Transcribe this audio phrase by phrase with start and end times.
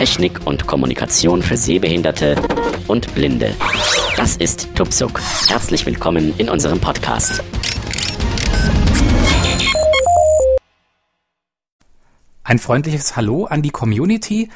[0.00, 2.34] Technik und Kommunikation für Sehbehinderte
[2.88, 3.54] und Blinde.
[4.16, 5.20] Das ist Tupsuk.
[5.46, 7.44] Herzlich willkommen in unserem Podcast.
[12.44, 14.48] Ein freundliches Hallo an die Community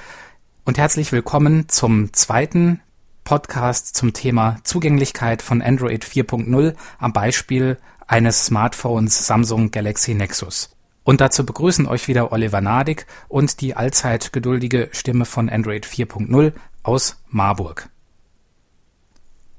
[0.65, 2.81] und herzlich willkommen zum zweiten
[3.25, 10.75] Podcast zum Thema Zugänglichkeit von Android 4.0 am Beispiel eines Smartphones Samsung Galaxy Nexus.
[11.05, 16.53] Und dazu begrüßen euch wieder Oliver Nadig und die allzeit geduldige Stimme von Android 4.0
[16.83, 17.91] aus Marburg.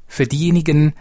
[0.07, 0.93] Für diejenigen,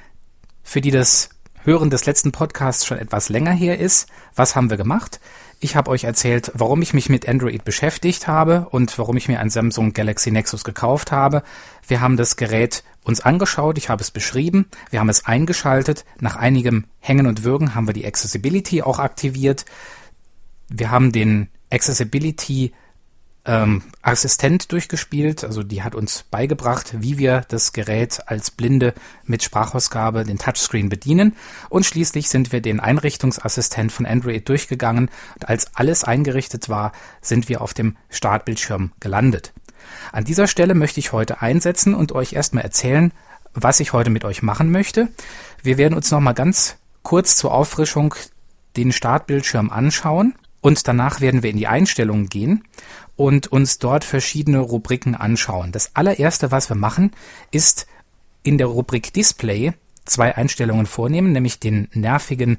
[0.63, 1.31] für die das
[1.63, 5.19] Hören des letzten Podcasts schon etwas länger her ist, was haben wir gemacht?
[5.61, 9.41] Ich habe euch erzählt, warum ich mich mit Android beschäftigt habe und warum ich mir
[9.41, 11.43] ein Samsung Galaxy Nexus gekauft habe.
[11.89, 16.05] Wir haben das Gerät uns angeschaut, ich habe es beschrieben, wir haben es eingeschaltet.
[16.21, 19.65] Nach einigem Hängen und Würgen haben wir die Accessibility auch aktiviert.
[20.69, 22.73] Wir haben den Accessibility
[23.45, 29.43] ähm, Assistent durchgespielt, also die hat uns beigebracht, wie wir das Gerät als Blinde mit
[29.43, 31.37] Sprachausgabe den Touchscreen bedienen
[31.69, 37.49] und schließlich sind wir den Einrichtungsassistent von Android durchgegangen und als alles eingerichtet war, sind
[37.49, 39.53] wir auf dem Startbildschirm gelandet.
[40.13, 43.13] An dieser Stelle möchte ich heute einsetzen und euch erstmal erzählen,
[43.53, 45.09] was ich heute mit euch machen möchte.
[45.63, 48.15] Wir werden uns nochmal ganz kurz zur Auffrischung
[48.77, 52.65] den Startbildschirm anschauen und danach werden wir in die Einstellungen gehen
[53.17, 55.73] und uns dort verschiedene Rubriken anschauen.
[55.73, 57.11] Das allererste, was wir machen,
[57.51, 57.87] ist
[58.45, 59.75] in der Rubrik Display
[60.07, 62.57] zwei Einstellungen vornehmen, nämlich den nervigen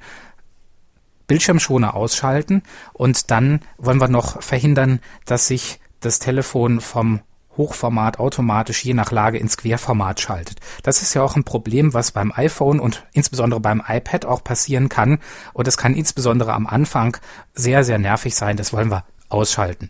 [1.26, 2.62] Bildschirmschoner ausschalten
[2.94, 7.22] und dann wollen wir noch verhindern, dass sich das Telefon vom
[7.58, 10.60] Hochformat automatisch je nach Lage ins Querformat schaltet.
[10.84, 14.90] Das ist ja auch ein Problem, was beim iPhone und insbesondere beim iPad auch passieren
[14.90, 15.20] kann.
[15.54, 17.18] Und es kann insbesondere am Anfang
[17.54, 18.58] sehr, sehr nervig sein.
[18.58, 19.90] Das wollen wir ausschalten.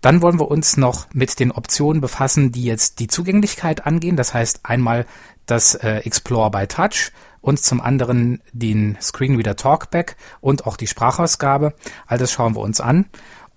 [0.00, 4.16] Dann wollen wir uns noch mit den Optionen befassen, die jetzt die Zugänglichkeit angehen.
[4.16, 5.06] Das heißt einmal
[5.46, 11.74] das äh, Explore by Touch und zum anderen den Screenreader Talkback und auch die Sprachausgabe.
[12.06, 13.06] All das schauen wir uns an.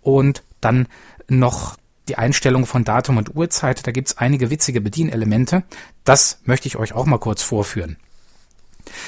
[0.01, 0.87] Und dann
[1.27, 1.75] noch
[2.09, 3.85] die Einstellung von Datum und Uhrzeit.
[3.85, 5.63] Da gibt's einige witzige Bedienelemente.
[6.03, 7.97] Das möchte ich euch auch mal kurz vorführen.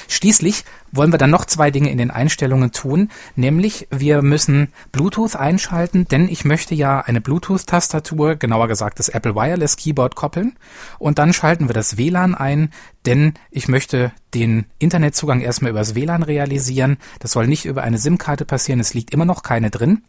[0.08, 5.34] Schließlich wollen wir dann noch zwei Dinge in den Einstellungen tun, nämlich wir müssen Bluetooth
[5.36, 10.56] einschalten, denn ich möchte ja eine Bluetooth-Tastatur, genauer gesagt das Apple Wireless Keyboard koppeln
[10.98, 12.70] und dann schalten wir das WLAN ein,
[13.06, 16.98] denn ich möchte den Internetzugang erstmal übers WLAN realisieren.
[17.18, 20.02] Das soll nicht über eine SIM-Karte passieren, es liegt immer noch keine drin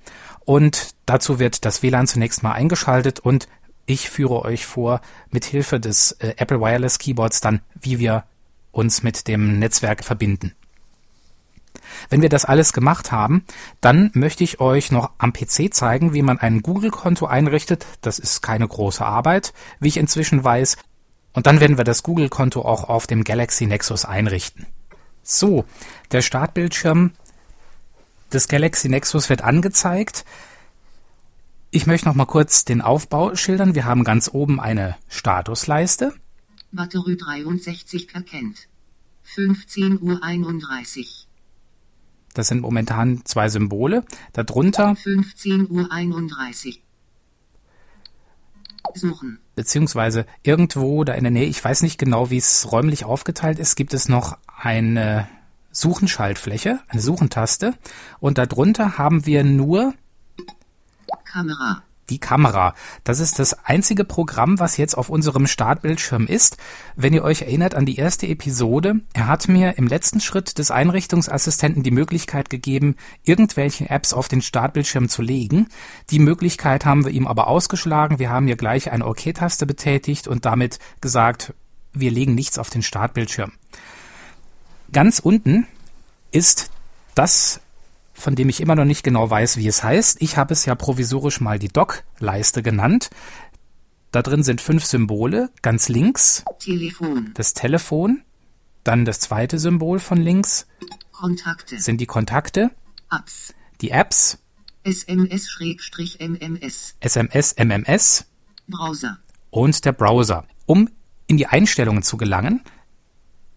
[0.46, 3.48] und dazu wird das WLAN zunächst mal eingeschaltet und
[3.86, 8.24] ich führe euch vor, mit Hilfe des äh, Apple Wireless Keyboards dann, wie wir
[8.72, 10.54] uns mit dem Netzwerk verbinden.
[12.10, 13.46] Wenn wir das alles gemacht haben,
[13.82, 17.86] dann möchte ich euch noch am PC zeigen, wie man ein Google-Konto einrichtet.
[18.02, 20.78] Das ist keine große Arbeit, wie ich inzwischen weiß.
[21.34, 24.68] Und dann werden wir das Google-Konto auch auf dem Galaxy Nexus einrichten.
[25.24, 25.66] So,
[26.12, 27.12] der Startbildschirm
[28.34, 30.26] des Galaxy Nexus wird angezeigt.
[31.72, 33.76] Ich möchte noch mal kurz den Aufbau schildern.
[33.76, 36.14] Wir haben ganz oben eine Statusleiste.
[36.72, 38.68] Batterie 63 erkennt.
[39.24, 41.28] 15 Uhr 31.
[42.34, 44.04] Das sind momentan zwei Symbole.
[44.34, 46.82] Darunter 15 Uhr 31.
[48.96, 49.40] Suchen.
[49.56, 53.76] Beziehungsweise irgendwo da in der Nähe, ich weiß nicht genau, wie es räumlich aufgeteilt ist,
[53.76, 55.28] gibt es noch eine
[55.74, 57.74] Suchenschaltfläche, eine Suchentaste.
[58.22, 59.94] Und darunter haben wir nur
[61.26, 62.76] Kamera die Kamera.
[63.04, 66.58] Das ist das einzige Programm, was jetzt auf unserem Startbildschirm ist.
[66.96, 70.72] Wenn ihr euch erinnert an die erste Episode, er hat mir im letzten Schritt des
[70.72, 75.68] Einrichtungsassistenten die Möglichkeit gegeben, irgendwelche Apps auf den Startbildschirm zu legen.
[76.12, 78.20] Die Möglichkeit haben wir ihm aber ausgeschlagen.
[78.20, 81.54] Wir haben hier gleich eine OK-Taste betätigt und damit gesagt,
[81.94, 83.54] wir legen nichts auf den Startbildschirm.
[84.92, 85.68] Ganz unten
[86.34, 86.70] ist
[87.16, 87.62] das
[88.14, 90.22] von dem ich immer noch nicht genau weiß, wie es heißt.
[90.22, 93.10] Ich habe es ja provisorisch mal die Dock-Leiste genannt.
[94.12, 95.50] Da drin sind fünf Symbole.
[95.62, 97.32] Ganz links Telefon.
[97.34, 98.22] das Telefon.
[98.84, 100.68] Dann das zweite Symbol von links
[101.12, 101.80] Kontakte.
[101.80, 102.72] sind die Kontakte,
[103.10, 103.54] Apps.
[103.82, 104.38] die Apps,
[104.84, 106.96] SMS-MMS.
[107.00, 108.26] SMS, MMS
[108.68, 109.20] Browser.
[109.50, 110.46] und der Browser.
[110.66, 110.90] Um
[111.28, 112.62] in die Einstellungen zu gelangen,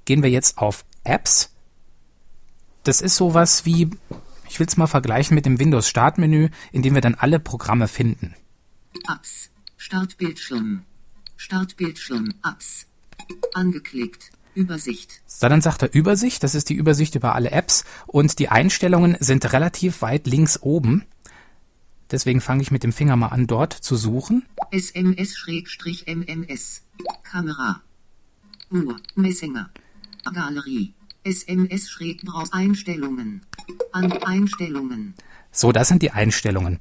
[0.04, 1.52] gehen wir jetzt auf Apps.
[2.86, 3.90] Das ist sowas wie
[4.48, 7.88] ich will es mal vergleichen mit dem Windows Startmenü, in dem wir dann alle Programme
[7.88, 8.36] finden.
[9.12, 9.50] Apps.
[9.76, 10.82] Startbildschirm.
[11.36, 12.32] Startbildschirm.
[12.44, 12.86] Apps.
[13.54, 14.30] Angeklickt.
[14.54, 15.20] Übersicht.
[15.26, 19.16] So, dann sagt er Übersicht, das ist die Übersicht über alle Apps und die Einstellungen
[19.18, 21.04] sind relativ weit links oben.
[22.12, 24.46] Deswegen fange ich mit dem Finger mal an, dort zu suchen.
[24.70, 26.82] SMS-MMS.
[27.24, 27.82] Kamera.
[28.70, 28.96] Uhr.
[29.16, 29.70] Messenger.
[30.32, 30.94] Galerie.
[31.26, 33.42] SMS-Braus Einstellungen.
[33.92, 35.14] An Einstellungen.
[35.50, 36.78] So, das sind die Einstellungen.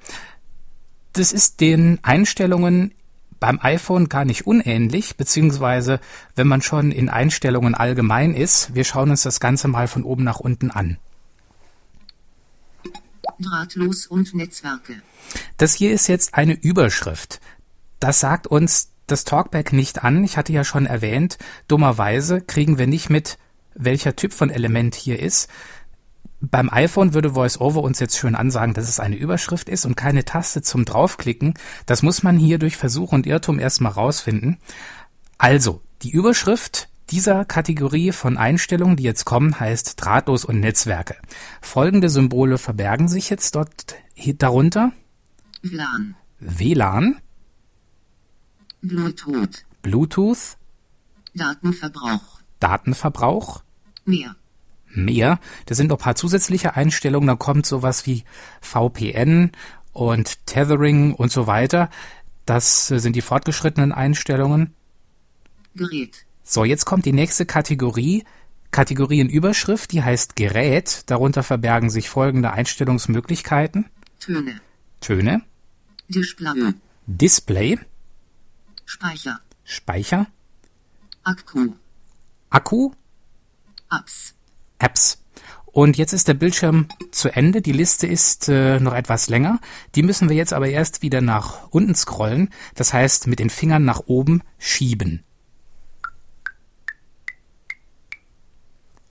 [1.14, 2.94] Das ist den Einstellungen
[3.40, 6.00] beim iPhone gar nicht unähnlich, beziehungsweise
[6.36, 10.24] wenn man schon in Einstellungen allgemein ist, wir schauen uns das Ganze mal von oben
[10.24, 10.98] nach unten an.
[13.40, 15.02] Drahtlos und Netzwerke.
[15.58, 17.42] Das hier ist jetzt eine Überschrift.
[18.00, 20.24] Das sagt uns das Talkback nicht an.
[20.24, 21.38] Ich hatte ja schon erwähnt,
[21.68, 23.38] dummerweise kriegen wir nicht mit,
[23.76, 25.50] welcher Typ von Element hier ist.
[26.42, 30.26] Beim iPhone würde VoiceOver uns jetzt schön ansagen, dass es eine Überschrift ist und keine
[30.26, 31.54] Taste zum draufklicken.
[31.86, 34.58] Das muss man hier durch Versuch und Irrtum erstmal rausfinden.
[35.38, 41.16] Also, die Überschrift dieser Kategorie von Einstellungen, die jetzt kommen, heißt Drahtlos und Netzwerke.
[41.62, 43.96] Folgende Symbole verbergen sich jetzt dort
[44.38, 44.92] darunter.
[45.62, 46.16] WLAN.
[46.40, 47.18] WLAN,
[48.82, 49.66] Bluetooth.
[49.82, 50.58] Bluetooth,
[51.34, 52.40] Datenverbrauch.
[52.60, 53.64] Datenverbrauch,
[54.06, 54.36] Mehr.
[54.94, 55.40] mehr.
[55.66, 57.28] Da sind noch ein paar zusätzliche Einstellungen.
[57.28, 58.24] Da kommt sowas wie
[58.62, 59.52] VPN
[59.94, 61.90] und Tethering und so weiter.
[62.46, 64.74] Das äh, sind die fortgeschrittenen Einstellungen.
[65.76, 66.26] Gerät.
[66.44, 68.24] So, jetzt kommt die nächste Kategorie.
[68.72, 71.04] Kategorienüberschrift, die heißt Gerät.
[71.10, 73.86] Darunter verbergen sich folgende Einstellungsmöglichkeiten.
[74.20, 74.60] Töne.
[75.00, 75.42] Töne,
[76.10, 76.74] Display.
[77.08, 77.80] Display,
[78.86, 79.40] Speicher.
[79.64, 80.28] Speicher,
[81.24, 81.74] Akku.
[82.50, 82.92] Akku,
[84.00, 84.34] Apps.
[84.80, 85.22] Apps.
[85.76, 87.62] Und jetzt ist der Bildschirm zu Ende.
[87.62, 89.60] Die Liste ist äh, noch etwas länger.
[89.96, 92.50] Die müssen wir jetzt aber erst wieder nach unten scrollen.
[92.76, 95.26] Das heißt, mit den Fingern nach oben schieben.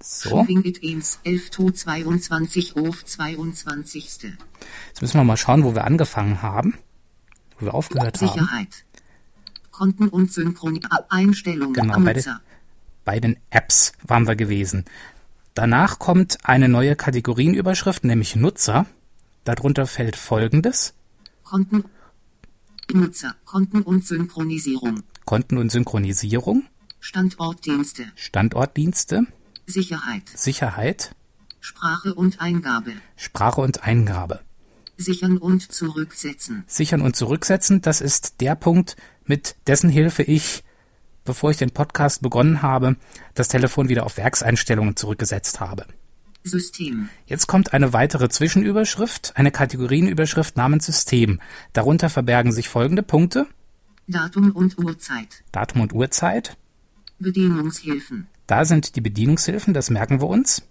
[0.00, 4.04] So, Schiebing it ins 11 to 22 auf 22.
[4.04, 6.78] jetzt müssen wir mal schauen, wo wir angefangen haben.
[7.58, 8.28] Wo wir aufgehört haben.
[8.28, 8.84] Sicherheit.
[9.70, 11.74] Konten und Synchron Einstellungen.
[11.74, 12.40] Genau, Nutzer.
[12.42, 12.53] Bei
[13.20, 14.84] den Apps waren wir gewesen.
[15.54, 18.86] Danach kommt eine neue Kategorienüberschrift, nämlich Nutzer.
[19.44, 20.94] Darunter fällt folgendes.
[21.44, 21.84] Konten.
[22.92, 23.34] Nutzer.
[23.44, 25.02] Konten und Synchronisierung.
[25.24, 26.64] Konten- und Synchronisierung,
[27.00, 28.06] Standortdienste.
[28.14, 29.26] Standortdienste,
[29.66, 30.22] Sicherheit.
[30.34, 31.14] Sicherheit,
[31.60, 32.92] Sprache und Eingabe.
[33.16, 34.40] Sprache und Eingabe.
[34.96, 36.64] Sichern und zurücksetzen.
[36.66, 40.62] Sichern und zurücksetzen, das ist der Punkt, mit dessen Hilfe ich,
[41.24, 42.96] bevor ich den Podcast begonnen habe,
[43.34, 45.86] das Telefon wieder auf Werkseinstellungen zurückgesetzt habe.
[46.44, 47.08] System.
[47.26, 51.40] Jetzt kommt eine weitere Zwischenüberschrift, eine Kategorienüberschrift namens System.
[51.72, 53.46] Darunter verbergen sich folgende Punkte.
[54.06, 55.42] Datum und Uhrzeit.
[55.52, 56.56] Datum und Uhrzeit.
[57.18, 58.26] Bedienungshilfen.
[58.46, 60.62] Da sind die Bedienungshilfen, das merken wir uns.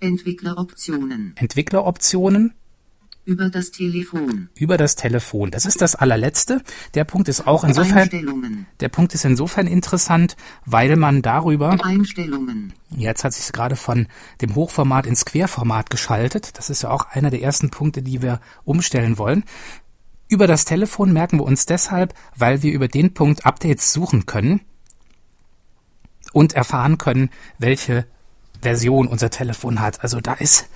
[0.00, 1.34] Entwickleroptionen.
[1.36, 2.54] Entwickleroptionen
[3.24, 4.48] Über das Telefon.
[4.56, 5.52] über das Telefon.
[5.52, 6.60] Das ist das allerletzte.
[6.94, 12.72] Der Punkt ist auch insofern, der Punkt ist insofern interessant, weil man darüber, Einstellungen.
[12.90, 14.08] jetzt hat sich gerade von
[14.40, 16.58] dem Hochformat ins Querformat geschaltet.
[16.58, 19.44] Das ist ja auch einer der ersten Punkte, die wir umstellen wollen.
[20.28, 24.62] Über das Telefon merken wir uns deshalb, weil wir über den Punkt Updates suchen können
[26.32, 28.04] und erfahren können, welche
[28.62, 30.02] Version unser Telefon hat.
[30.02, 30.68] Also da ist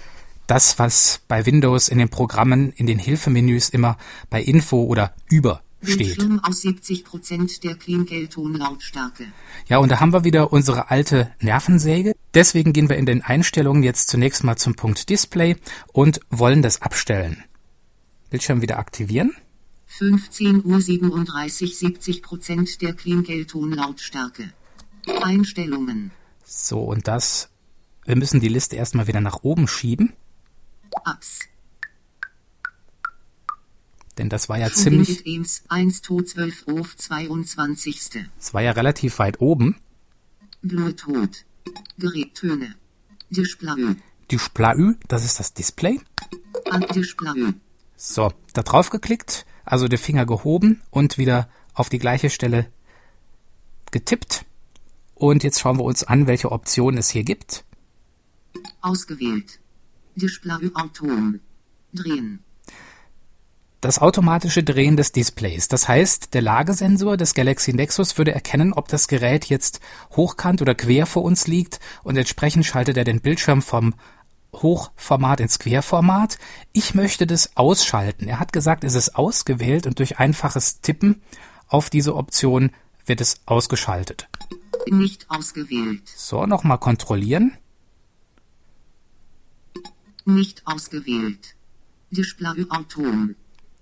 [0.47, 3.97] das, was bei Windows in den Programmen, in den Hilfemenüs immer
[4.31, 5.99] bei Info oder über steht.
[5.99, 9.27] Bildschirm aus 70% der Klingeltonlautstärke.
[9.69, 12.15] Ja, und da haben wir wieder unsere alte Nervensäge.
[12.35, 15.57] Deswegen gehen wir in den Einstellungen jetzt zunächst mal zum Punkt Display
[15.93, 17.45] und wollen das abstellen.
[18.31, 19.33] Bildschirm wieder aktivieren.
[19.87, 24.53] 15 Uhr 37 70% der Klingeltonlautstärke.
[25.23, 26.11] Einstellungen.
[26.45, 27.49] So, und das,
[28.05, 30.13] wir müssen die Liste erstmal wieder nach oben schieben,
[31.05, 31.41] Apps.
[34.19, 38.25] denn das war ja ziemlich, it ins 1 to 12 auf 22.
[38.37, 39.77] das war ja relativ weit oben.
[40.63, 41.45] Bluetooth.
[41.99, 42.75] Gerättöne.
[43.31, 43.97] Display.
[44.31, 46.01] Display, das ist das Display.
[46.95, 47.55] Display.
[47.97, 52.71] So, da drauf geklickt, also der Finger gehoben und wieder auf die gleiche Stelle
[53.91, 54.45] getippt.
[55.15, 57.65] Und jetzt schauen wir uns an, welche Optionen es hier gibt.
[58.81, 59.61] Ausgewählt.
[60.17, 60.71] Display.
[61.93, 62.43] Drehen.
[63.81, 65.69] Das automatische Drehen des Displays.
[65.69, 69.81] Das heißt, der Lagesensor des Galaxy Nexus würde erkennen, ob das Gerät jetzt
[70.17, 73.95] hochkant oder quer vor uns liegt und entsprechend schaltet er den Bildschirm vom
[74.55, 76.39] Hochformat ins Querformat.
[76.73, 78.27] Ich möchte das ausschalten.
[78.27, 81.23] Er hat gesagt, es ist ausgewählt und durch einfaches Tippen
[81.69, 82.71] auf diese Option
[83.05, 84.29] wird es ausgeschaltet.
[84.91, 86.03] Nicht ausgewählt.
[86.17, 87.57] So, nochmal kontrollieren.
[90.27, 91.55] Nicht ausgewählt.
[92.11, 93.37] Display Auton.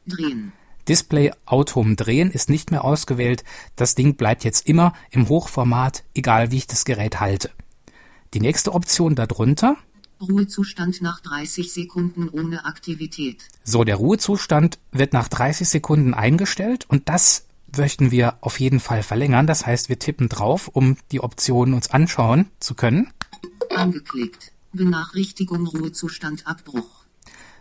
[0.06, 0.52] Drehen.
[0.86, 3.44] Display Autom drehen ist nicht mehr ausgewählt.
[3.76, 7.50] Das Ding bleibt jetzt immer im Hochformat, egal wie ich das Gerät halte.
[8.34, 9.78] Die nächste Option darunter.
[10.20, 13.48] Ruhezustand nach 30 Sekunden ohne Aktivität.
[13.64, 19.02] So, der Ruhezustand wird nach 30 Sekunden eingestellt und das möchten wir auf jeden Fall
[19.02, 19.46] verlängern.
[19.46, 23.10] Das heißt, wir tippen drauf, um die Optionen uns anschauen zu können.
[23.74, 24.53] Angeklickt.
[24.74, 27.04] Benachrichtigung Ruhezustand Abbruch.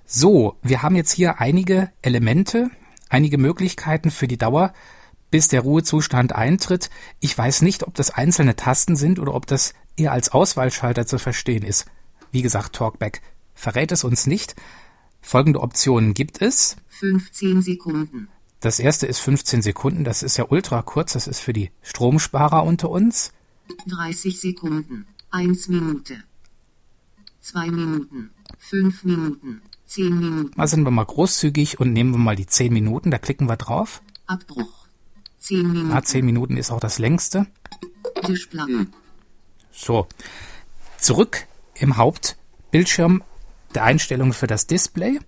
[0.06, 2.70] So, wir haben jetzt hier einige Elemente,
[3.10, 4.74] einige Möglichkeiten für die Dauer,
[5.32, 6.90] bis der Ruhezustand eintritt.
[7.20, 11.18] Ich weiß nicht, ob das einzelne Tasten sind oder ob das eher als Auswahlschalter zu
[11.18, 11.86] verstehen ist.
[12.32, 13.22] Wie gesagt, Talkback
[13.54, 14.56] verrät es uns nicht.
[15.22, 16.76] Folgende Optionen gibt es.
[16.90, 18.28] 15 Sekunden.
[18.60, 22.64] Das erste ist 15 Sekunden, das ist ja ultra kurz, das ist für die Stromsparer
[22.64, 23.32] unter uns.
[23.88, 25.06] 30 Sekunden.
[25.32, 26.24] 1 Minute.
[27.44, 28.30] 2 Minuten.
[28.58, 29.62] 5 Minuten.
[29.86, 30.52] 10 Minuten.
[30.56, 33.58] Mal sind wir mal großzügig und nehmen wir mal die 10 Minuten, da klicken wir
[33.58, 34.02] drauf.
[34.26, 34.88] Abbruch.
[35.40, 35.92] 10 Minuten.
[35.92, 37.46] Ah, 10 Minuten ist auch das längste.
[38.26, 38.88] Display.
[39.72, 40.08] So,
[40.98, 41.46] zurück
[41.76, 43.24] im Hauptbildschirm
[43.76, 45.20] der Einstellungen für das Display.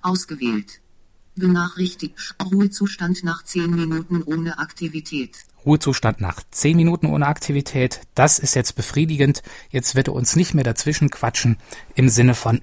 [0.00, 0.80] Ausgewählt.
[1.34, 2.34] Benachrichtigt.
[2.42, 5.36] Ruhezustand nach 10 Minuten ohne Aktivität.
[5.66, 8.00] Ruhezustand nach 10 Minuten ohne Aktivität.
[8.14, 9.42] Das ist jetzt befriedigend.
[9.70, 11.58] Jetzt wird er uns nicht mehr dazwischen quatschen
[11.94, 12.62] im Sinne von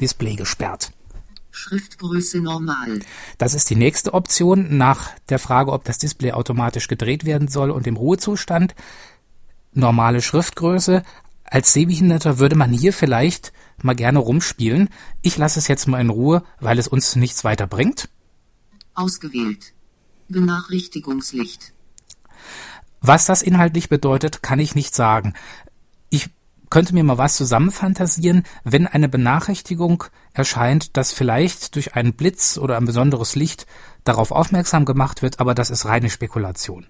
[0.00, 0.92] Display gesperrt.
[1.52, 3.00] Schriftgröße normal.
[3.38, 7.70] Das ist die nächste Option nach der Frage, ob das Display automatisch gedreht werden soll
[7.70, 8.74] und im Ruhezustand.
[9.72, 11.02] Normale Schriftgröße.
[11.44, 14.88] Als Sehbehinderter würde man hier vielleicht mal gerne rumspielen.
[15.22, 18.08] Ich lasse es jetzt mal in Ruhe, weil es uns nichts weiter bringt.
[18.94, 19.72] Ausgewählt.
[20.30, 21.72] Benachrichtigungslicht.
[23.00, 25.34] Was das inhaltlich bedeutet, kann ich nicht sagen.
[26.10, 26.30] Ich
[26.70, 32.76] könnte mir mal was zusammenfantasieren, wenn eine Benachrichtigung erscheint, dass vielleicht durch einen Blitz oder
[32.76, 33.66] ein besonderes Licht
[34.04, 36.86] darauf aufmerksam gemacht wird, aber das ist reine Spekulation.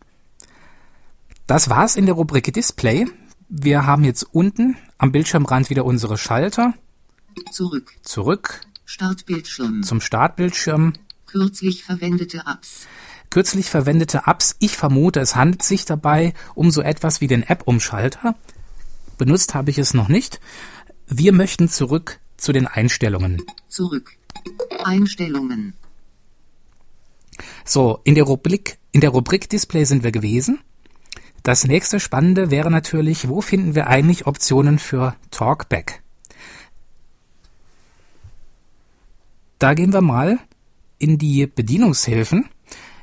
[1.46, 3.06] Das war's in der Rubrik Display.
[3.48, 6.74] Wir haben jetzt unten am Bildschirmrand wieder unsere Schalter.
[7.50, 7.92] Zurück.
[8.02, 9.82] Zurück Startbildschirm.
[9.82, 10.92] zum Startbildschirm.
[11.26, 12.86] Kürzlich verwendete Apps.
[13.30, 14.56] Kürzlich verwendete Apps.
[14.58, 18.34] Ich vermute, es handelt sich dabei um so etwas wie den App-Umschalter.
[19.18, 20.40] Benutzt habe ich es noch nicht.
[21.06, 23.42] Wir möchten zurück zu den Einstellungen.
[23.68, 24.16] Zurück.
[24.82, 25.74] Einstellungen.
[27.64, 30.58] So, in der Rubrik, in der Rubrik Display sind wir gewesen.
[31.42, 36.02] Das nächste Spannende wäre natürlich, wo finden wir eigentlich Optionen für Talkback?
[39.58, 40.38] Da gehen wir mal
[40.98, 42.48] in die Bedienungshilfen.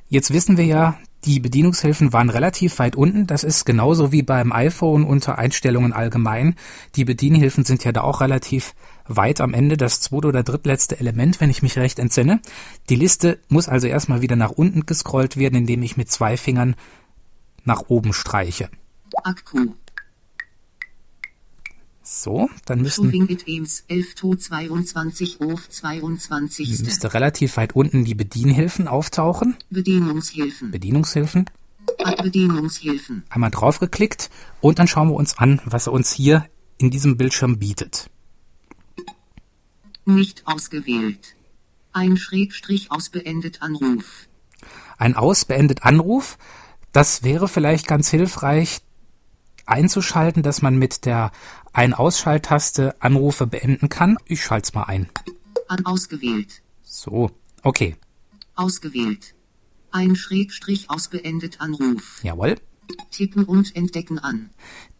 [0.09, 3.27] Jetzt wissen wir ja, die Bedienungshilfen waren relativ weit unten.
[3.27, 6.55] Das ist genauso wie beim iPhone unter Einstellungen allgemein.
[6.95, 8.73] Die Bedienhilfen sind ja da auch relativ
[9.07, 12.39] weit am Ende, das zweite oder drittletzte Element, wenn ich mich recht entsinne.
[12.89, 16.75] Die Liste muss also erstmal wieder nach unten gescrollt werden, indem ich mit zwei Fingern
[17.65, 18.69] nach oben streiche.
[19.23, 19.73] Akku.
[22.09, 26.79] So, dann müssen, Schubing it Ems 11 to 22 auf 22.
[26.79, 29.57] müsste relativ weit unten die Bedienhilfen auftauchen.
[29.69, 30.71] Bedienungshilfen.
[30.71, 31.49] Bedienungshilfen.
[32.23, 33.25] Bedienungshilfen.
[33.27, 34.29] Einmal draufgeklickt
[34.61, 36.45] und dann schauen wir uns an, was er uns hier
[36.77, 38.09] in diesem Bildschirm bietet.
[40.05, 41.35] Nicht ausgewählt.
[41.91, 44.29] Ein Schrägstrich aus beendet Anruf.
[44.97, 46.37] Ein ausbeendet Anruf,
[46.93, 48.79] das wäre vielleicht ganz hilfreich
[49.67, 51.31] einzuschalten, dass man mit der
[51.73, 54.17] Ein-Ausschalttaste Anrufe beenden kann.
[54.25, 55.09] Ich schalte es mal ein.
[55.67, 56.61] An ausgewählt.
[56.83, 57.31] So,
[57.63, 57.95] okay,
[58.57, 59.35] Ausgewählt.
[59.91, 62.19] Ein Schrägstrich aus beendet Anruf.
[62.23, 62.55] jawohl.
[63.11, 64.49] Tippen und entdecken an.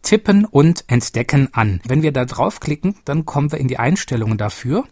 [0.02, 1.80] Tippen und entdecken an.
[1.84, 4.86] Wenn wir da draufklicken, dann kommen wir in die Einstellungen dafür.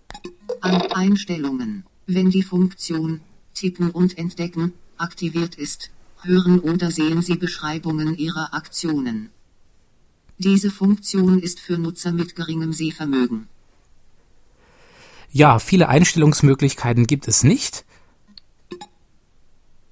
[0.62, 1.84] An Einstellungen.
[2.06, 3.20] Wenn die Funktion
[3.54, 5.90] Tippen und Entdecken aktiviert ist,
[6.22, 9.30] hören oder sehen Sie Beschreibungen Ihrer Aktionen.
[10.38, 13.48] Diese Funktion ist für Nutzer mit geringem Sehvermögen.
[15.30, 17.84] Ja, viele Einstellungsmöglichkeiten gibt es nicht.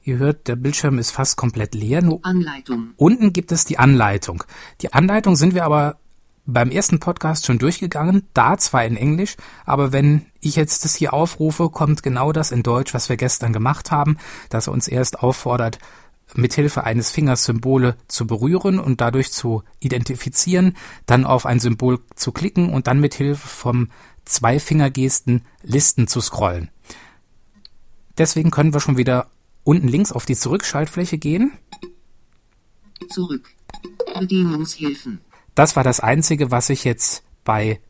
[0.03, 2.03] Ihr hört, der Bildschirm ist fast komplett leer.
[2.03, 2.91] Nur Anleitung.
[2.97, 4.45] unten gibt es die Anleitung.
[4.83, 5.99] Die Anleitung sind wir aber
[6.47, 11.15] beim ersten Podcast schon durchgegangen, da zwar in Englisch, aber wenn ich jetzt das hier
[11.15, 14.19] aufrufe, kommt genau das in Deutsch, was wir gestern gemacht haben,
[14.51, 15.79] dass er uns erst auffordert,
[16.35, 20.77] mithilfe eines Fingers Symbole zu berühren und dadurch zu identifizieren,
[21.07, 23.89] dann auf ein Symbol zu klicken und dann mithilfe vom
[24.25, 26.71] Zwei-Finger-Gesten Listen zu scrollen.
[28.19, 29.31] Deswegen können wir schon wieder
[29.65, 31.53] unten links auf die Zurückschaltfläche gehen.
[33.11, 33.51] Zurück.
[34.19, 35.21] Bedienungshilfen.
[35.55, 37.81] Das war das Einzige, was ich jetzt bei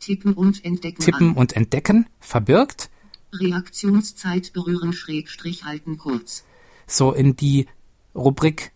[0.00, 2.90] Tippen und Entdecken Tippen und Entdecken verbirgt.
[3.32, 6.44] Reaktionszeit berühren Schrägstrich halten kurz.
[6.88, 7.68] So in die
[8.16, 8.72] Rubrik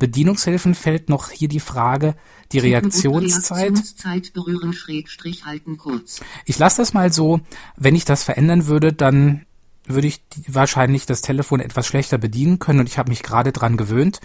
[0.00, 2.16] Bedienungshilfen fällt noch hier die Frage,
[2.52, 3.58] die Reaktionszeit.
[3.58, 6.20] Reaktionszeit berühren Schrägstrich halten kurz.
[6.46, 7.40] Ich lasse das mal so.
[7.76, 9.44] Wenn ich das verändern würde, dann
[9.84, 13.76] würde ich wahrscheinlich das Telefon etwas schlechter bedienen können und ich habe mich gerade dran
[13.76, 14.20] gewöhnt.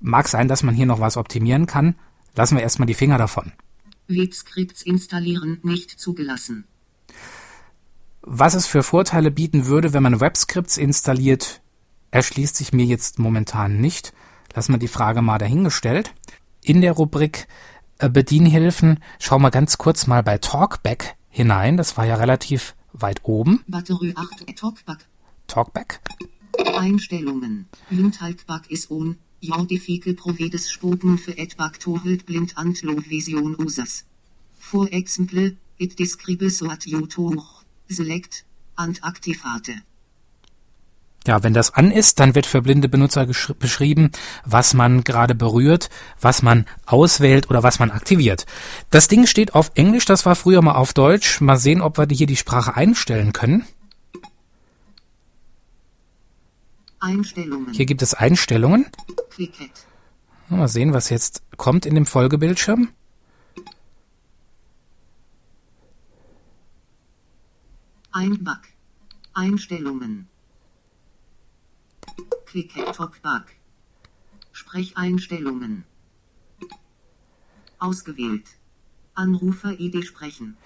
[0.00, 1.94] Mag sein, dass man hier noch was optimieren kann.
[2.34, 3.52] Lassen wir erstmal die Finger davon.
[4.06, 6.64] Webscripts installieren nicht zugelassen.
[8.20, 11.62] Was es für Vorteile bieten würde, wenn man Webscripts installiert,
[12.14, 14.12] erschließt sich mir jetzt momentan nicht.
[14.54, 16.14] Lassen wir die Frage mal dahingestellt.
[16.62, 17.48] In der Rubrik
[17.98, 21.76] äh, Bedienhilfen schauen wir ganz kurz mal bei Talkback hinein.
[21.76, 23.64] Das war ja relativ weit oben.
[23.66, 24.98] Batterie 8 Talkback.
[25.48, 26.00] Talkback.
[26.76, 27.66] Einstellungen.
[27.90, 29.18] Blindhaltback is on.
[29.40, 34.04] Ja difficult provides spoken for et back to hold blind and low vision users.
[34.58, 37.42] For example, it describes what you to
[37.90, 38.44] select
[38.76, 39.82] and activate.
[41.26, 44.10] Ja, wenn das an ist, dann wird für blinde Benutzer beschrieben,
[44.44, 45.88] was man gerade berührt,
[46.20, 48.44] was man auswählt oder was man aktiviert.
[48.90, 51.40] Das Ding steht auf Englisch, das war früher mal auf Deutsch.
[51.40, 53.64] Mal sehen, ob wir hier die Sprache einstellen können.
[57.00, 57.72] Einstellungen.
[57.72, 58.86] Hier gibt es Einstellungen.
[59.30, 59.70] Clicket.
[60.48, 62.90] Mal sehen, was jetzt kommt in dem Folgebildschirm.
[68.12, 68.74] Einback.
[69.32, 70.28] Einstellungen.
[72.54, 73.56] Clicket Talkback.
[74.52, 75.82] Sprecheinstellungen.
[77.80, 78.44] Ausgewählt.
[79.14, 80.56] Anrufer-ID sprechen.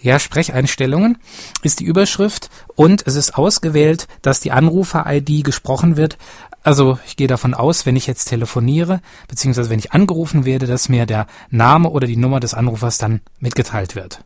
[0.00, 1.18] Ja, Sprecheinstellungen
[1.62, 6.16] ist die Überschrift und es ist ausgewählt, dass die Anrufer-ID gesprochen wird.
[6.62, 10.88] Also ich gehe davon aus, wenn ich jetzt telefoniere, beziehungsweise wenn ich angerufen werde, dass
[10.88, 14.24] mir der Name oder die Nummer des Anrufers dann mitgeteilt wird.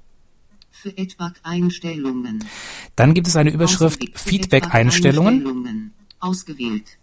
[0.71, 2.45] Für Edback Einstellungen.
[2.95, 5.96] Dann gibt es eine Überschrift Feedback-Einstellungen.
[6.27, 6.99] Ausgewählt.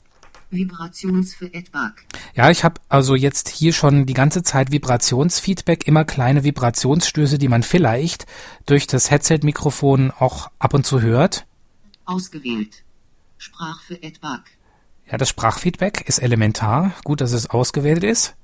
[0.50, 2.06] Vibrations für Edback.
[2.36, 7.48] Ja, ich habe also jetzt hier schon die ganze Zeit Vibrationsfeedback, immer kleine Vibrationsstöße, die
[7.48, 8.26] man vielleicht
[8.66, 11.46] durch das Headset-Mikrofon auch ab und zu hört.
[12.06, 12.84] Ausgewählt.
[13.38, 14.42] Sprach für Edback.
[15.10, 16.94] Ja, das Sprachfeedback ist elementar.
[17.04, 18.36] Gut, dass es ausgewählt ist.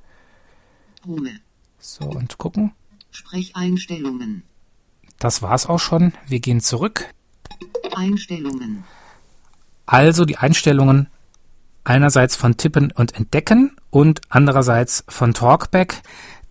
[1.06, 1.32] Ruhe.
[1.80, 2.74] So, und gucken.
[3.12, 4.44] Sprecheinstellungen.
[5.18, 6.14] Das war's auch schon.
[6.28, 7.06] Wir gehen zurück.
[7.96, 8.84] Einstellungen.
[9.92, 11.08] Also die Einstellungen
[11.84, 16.04] einerseits von Tippen und Entdecken und andererseits von Talkback.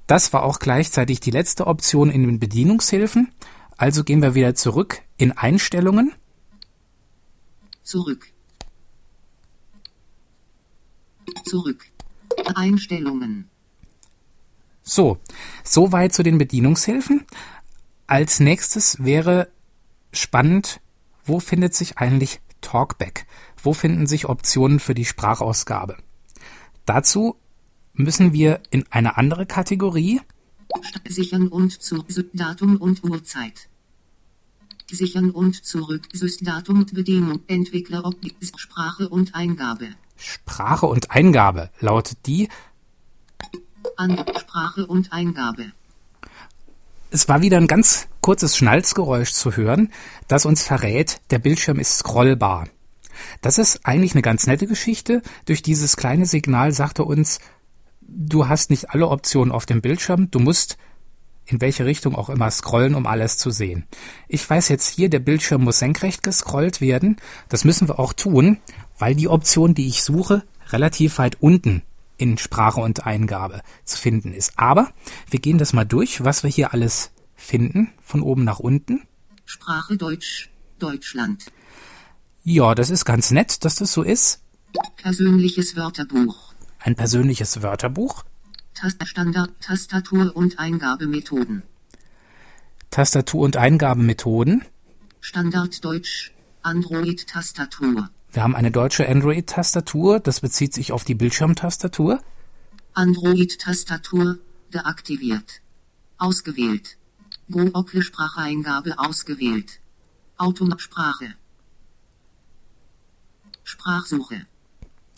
[0.08, 3.30] Das war auch gleichzeitig die letzte Option in den Bedienungshilfen.
[3.76, 6.14] Also gehen wir wieder zurück in Einstellungen.
[7.84, 8.26] Zurück.
[11.44, 11.86] Zurück.
[12.56, 13.48] Einstellungen.
[14.82, 15.18] So,
[15.62, 17.24] soweit zu den Bedienungshilfen.
[18.08, 19.46] Als nächstes wäre
[20.12, 20.80] spannend,
[21.24, 23.26] wo findet sich eigentlich Talkback?
[23.62, 25.96] Wo finden sich Optionen für die Sprachausgabe?
[26.86, 27.36] Dazu
[27.92, 30.20] müssen wir in eine andere Kategorie.
[31.08, 33.68] Sichern und zu Datum und Uhrzeit.
[34.90, 36.08] Sichern und zurück
[36.40, 38.04] Datum Bedienung Entwickler
[38.56, 39.88] Sprache und Eingabe.
[40.16, 42.48] Sprache und Eingabe lautet die.
[43.96, 45.72] An Sprache und Eingabe.
[47.10, 49.90] Es war wieder ein ganz kurzes Schnalzgeräusch zu hören,
[50.26, 52.68] das uns verrät, der Bildschirm ist scrollbar.
[53.40, 55.22] Das ist eigentlich eine ganz nette Geschichte.
[55.46, 57.40] Durch dieses kleine Signal sagt er uns,
[58.02, 60.76] du hast nicht alle Optionen auf dem Bildschirm, du musst
[61.46, 63.86] in welche Richtung auch immer scrollen, um alles zu sehen.
[64.28, 67.16] Ich weiß jetzt hier, der Bildschirm muss senkrecht gescrollt werden.
[67.48, 68.58] Das müssen wir auch tun,
[68.98, 71.82] weil die Option, die ich suche, relativ weit unten
[72.18, 74.58] in Sprache und Eingabe zu finden ist.
[74.58, 74.92] Aber
[75.30, 79.02] wir gehen das mal durch, was wir hier alles finden, von oben nach unten.
[79.46, 80.50] Sprache Deutsch.
[80.78, 81.46] Deutschland.
[82.44, 84.42] Ja, das ist ganz nett, dass das so ist.
[84.96, 86.54] Persönliches Wörterbuch.
[86.78, 88.24] Ein persönliches Wörterbuch,
[89.04, 91.62] Standard Tastatur und Eingabemethoden.
[92.90, 94.64] Tastatur- und Eingabemethoden.
[95.20, 96.32] Standard Deutsch.
[98.32, 102.20] Wir haben eine deutsche Android-Tastatur, das bezieht sich auf die Bildschirmtastatur.
[102.92, 104.38] Android Tastatur
[104.72, 105.62] deaktiviert.
[106.18, 106.98] Ausgewählt.
[107.50, 109.80] Google Spracheingabe ausgewählt.
[110.36, 111.34] Automatsprache.
[113.64, 114.46] Sprachsuche.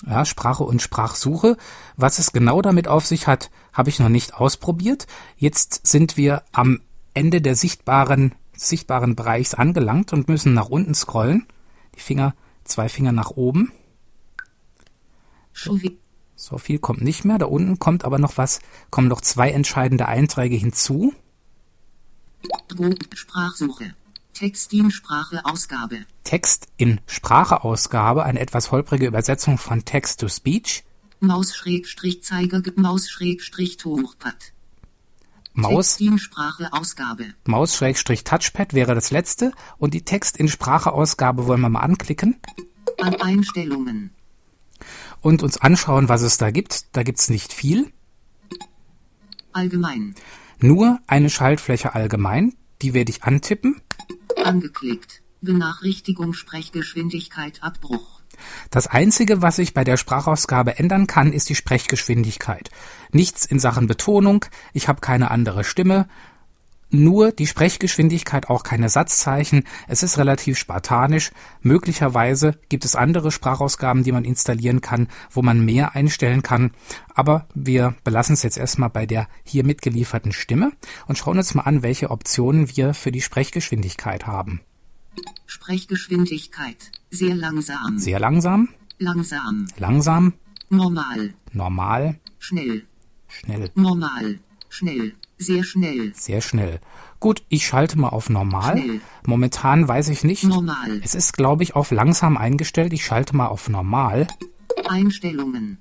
[0.06, 1.56] Ja, Sprache und Sprachsuche.
[1.96, 5.06] Was es genau damit auf sich hat, habe ich noch nicht ausprobiert.
[5.36, 6.80] Jetzt sind wir am
[7.12, 11.46] Ende der sichtbaren, sichtbaren Bereichs angelangt und müssen nach unten scrollen.
[11.96, 13.72] Die Finger, zwei Finger nach oben.
[16.36, 17.38] So viel kommt nicht mehr.
[17.38, 21.12] Da unten kommt aber noch was, kommen noch zwei entscheidende Einträge hinzu.
[23.14, 23.94] Sprachsuche.
[24.32, 26.06] Text in Spracheausgabe.
[26.24, 30.82] Text in Spracheausgabe, eine etwas holprige Übersetzung von Text to Speech.
[31.20, 34.52] Maus-Zeiger, Maus-Touchpad.
[35.52, 35.98] Maus.
[37.46, 42.36] Maus-Touchpad wäre das letzte und die Text in Spracheausgabe wollen wir mal anklicken
[43.00, 44.10] An Einstellungen.
[45.20, 46.96] und uns anschauen, was es da gibt.
[46.96, 47.92] Da gibt's nicht viel,
[49.52, 50.14] Allgemein.
[50.60, 53.80] nur eine Schaltfläche allgemein, die werde ich antippen.
[54.44, 55.22] Angeklickt.
[55.42, 58.19] Benachrichtigung Sprechgeschwindigkeit Abbruch.
[58.70, 62.70] Das Einzige, was ich bei der Sprachausgabe ändern kann, ist die Sprechgeschwindigkeit.
[63.12, 66.06] Nichts in Sachen Betonung, ich habe keine andere Stimme,
[66.92, 69.64] nur die Sprechgeschwindigkeit, auch keine Satzzeichen.
[69.86, 71.30] Es ist relativ spartanisch.
[71.60, 76.72] Möglicherweise gibt es andere Sprachausgaben, die man installieren kann, wo man mehr einstellen kann.
[77.14, 80.72] Aber wir belassen es jetzt erstmal bei der hier mitgelieferten Stimme
[81.06, 84.60] und schauen uns mal an, welche Optionen wir für die Sprechgeschwindigkeit haben.
[85.46, 86.90] Sprechgeschwindigkeit.
[87.10, 87.98] Sehr langsam.
[87.98, 88.68] Sehr langsam,
[88.98, 89.66] Langsam.
[89.78, 90.32] langsam,
[90.68, 91.34] Normal.
[91.52, 92.86] normal, Schnell.
[93.28, 94.38] schnell, Normal.
[94.68, 95.14] Schnell.
[95.36, 96.12] Sehr schnell.
[96.14, 96.80] sehr schnell.
[97.18, 98.78] Gut, ich schalte mal auf normal.
[98.78, 99.00] Schnell.
[99.26, 100.44] Momentan weiß ich nicht.
[100.44, 101.00] Normal.
[101.02, 102.92] Es ist, glaube ich, auf langsam eingestellt.
[102.92, 104.26] Ich schalte mal auf normal.
[104.88, 105.78] Einstellungen.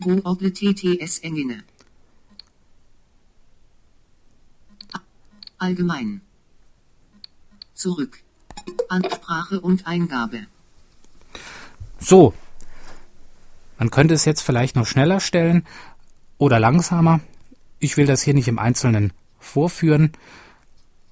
[0.00, 1.62] Google TTS Engine.
[5.58, 6.20] Allgemein.
[7.74, 8.22] Zurück.
[8.88, 10.46] Ansprache und Eingabe.
[11.98, 12.34] So.
[13.78, 15.64] Man könnte es jetzt vielleicht noch schneller stellen
[16.36, 17.20] oder langsamer.
[17.78, 20.12] Ich will das hier nicht im Einzelnen vorführen.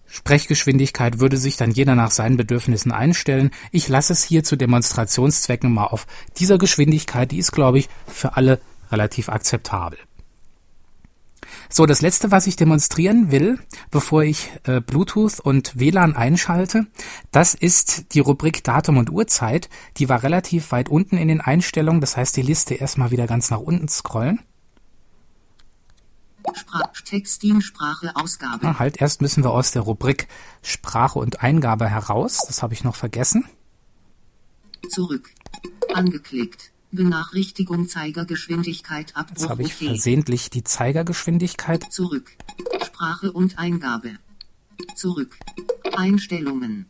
[0.06, 3.50] Sprechgeschwindigkeit würde sich dann jeder nach seinen Bedürfnissen einstellen.
[3.72, 6.06] Ich lasse es hier zu Demonstrationszwecken mal auf
[6.38, 7.30] dieser Geschwindigkeit.
[7.30, 9.98] Die ist, glaube ich, für alle relativ akzeptabel.
[11.68, 13.58] So, das letzte, was ich demonstrieren will,
[13.90, 16.86] bevor ich äh, Bluetooth und WLAN einschalte,
[17.30, 19.68] das ist die Rubrik Datum und Uhrzeit.
[19.96, 23.50] Die war relativ weit unten in den Einstellungen, das heißt die Liste erstmal wieder ganz
[23.50, 24.40] nach unten scrollen.
[26.54, 26.92] Sprach
[27.60, 28.66] Sprache Ausgabe.
[28.66, 30.28] Ah, halt, erst müssen wir aus der Rubrik
[30.62, 32.42] Sprache und Eingabe heraus.
[32.46, 33.44] Das habe ich noch vergessen.
[34.88, 35.30] Zurück.
[35.92, 36.72] Angeklickt.
[36.92, 41.84] Benachrichtigung Zeigergeschwindigkeit Jetzt Abbruch habe ich versehentlich die Zeigergeschwindigkeit.
[41.92, 42.30] Zurück.
[42.84, 44.18] Sprache und Eingabe.
[44.94, 45.36] Zurück.
[45.94, 46.86] Einstellungen.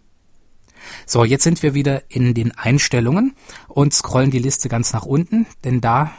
[1.06, 3.34] So, jetzt sind wir wieder in den Einstellungen
[3.68, 6.12] und scrollen die Liste ganz nach unten, denn da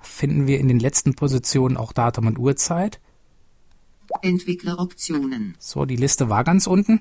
[0.00, 3.00] finden wir in den letzten Positionen auch Datum und Uhrzeit.
[4.22, 5.54] Entwickleroptionen.
[5.58, 7.00] So, die Liste war ganz unten.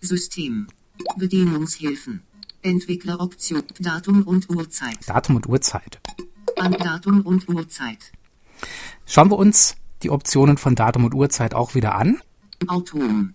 [0.00, 0.68] System.
[1.16, 2.22] Bedienungshilfen.
[2.62, 3.62] Entwickleroption.
[3.78, 4.98] Datum und Uhrzeit.
[5.06, 6.00] Datum und Uhrzeit.
[6.56, 8.12] An Datum und Uhrzeit.
[9.06, 12.20] Schauen wir uns die Optionen von Datum und Uhrzeit auch wieder an.
[12.66, 13.34] Autom.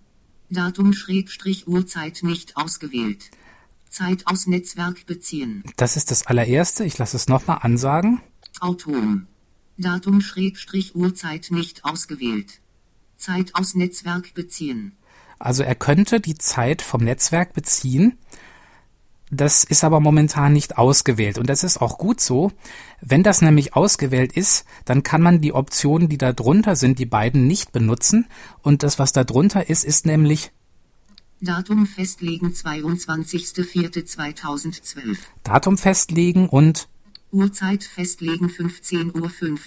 [0.49, 3.31] Datum Schrägstrich Uhrzeit nicht ausgewählt.
[3.89, 5.63] Zeit aus Netzwerk beziehen.
[5.77, 6.83] Das ist das allererste.
[6.83, 8.21] Ich lasse es nochmal ansagen.
[8.59, 9.27] Autom.
[9.77, 12.59] Datum Schrägstrich Uhrzeit nicht ausgewählt.
[13.17, 14.97] Zeit aus Netzwerk beziehen.
[15.39, 18.17] Also er könnte die Zeit vom Netzwerk beziehen.
[19.31, 22.51] Das ist aber momentan nicht ausgewählt und das ist auch gut so.
[23.01, 27.05] Wenn das nämlich ausgewählt ist, dann kann man die Optionen, die da drunter sind, die
[27.05, 28.27] beiden nicht benutzen
[28.61, 30.51] und das, was da drunter ist, ist nämlich
[31.41, 35.17] Datum festlegen 22.04.2012.
[35.43, 36.87] Datum festlegen und
[37.33, 39.59] Uhrzeit festlegen 15.50 Uhr.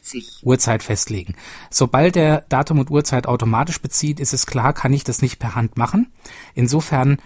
[0.42, 1.35] Uhrzeit festlegen.
[1.69, 5.55] Sobald der Datum und Uhrzeit automatisch bezieht, ist es klar, kann ich das nicht per
[5.55, 6.11] Hand machen.
[6.55, 7.19] Insofern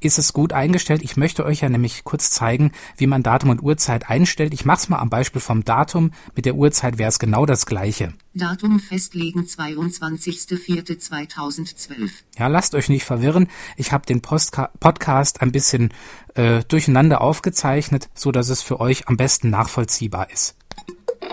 [0.00, 1.02] ist es gut eingestellt.
[1.02, 4.54] Ich möchte euch ja nämlich kurz zeigen, wie man Datum und Uhrzeit einstellt.
[4.54, 6.12] Ich mache es mal am Beispiel vom Datum.
[6.34, 8.12] Mit der Uhrzeit wäre es genau das gleiche.
[8.34, 12.10] Datum festlegen 22.04.2012.
[12.38, 13.48] Ja, lasst euch nicht verwirren.
[13.76, 15.92] Ich habe den Postka Podcast ein bisschen
[16.34, 20.56] äh, durcheinander aufgezeichnet, so dass es für euch am besten nachvollziehbar ist.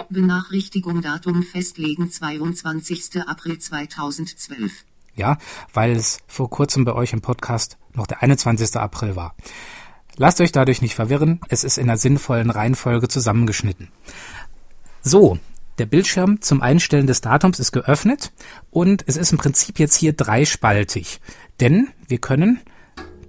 [0.10, 3.22] Benachrichtigung Datum festlegen 22.
[3.28, 4.72] April 2012.
[5.16, 5.38] Ja,
[5.74, 8.76] weil es vor kurzem bei euch im Podcast noch der 21.
[8.78, 9.36] April war.
[10.18, 11.40] Lasst euch dadurch nicht verwirren.
[11.50, 13.90] Es ist in einer sinnvollen Reihenfolge zusammengeschnitten.
[15.02, 15.38] So,
[15.80, 18.32] der Bildschirm zum Einstellen des Datums ist geöffnet
[18.70, 21.20] und es ist im Prinzip jetzt hier dreispaltig,
[21.60, 22.60] denn wir können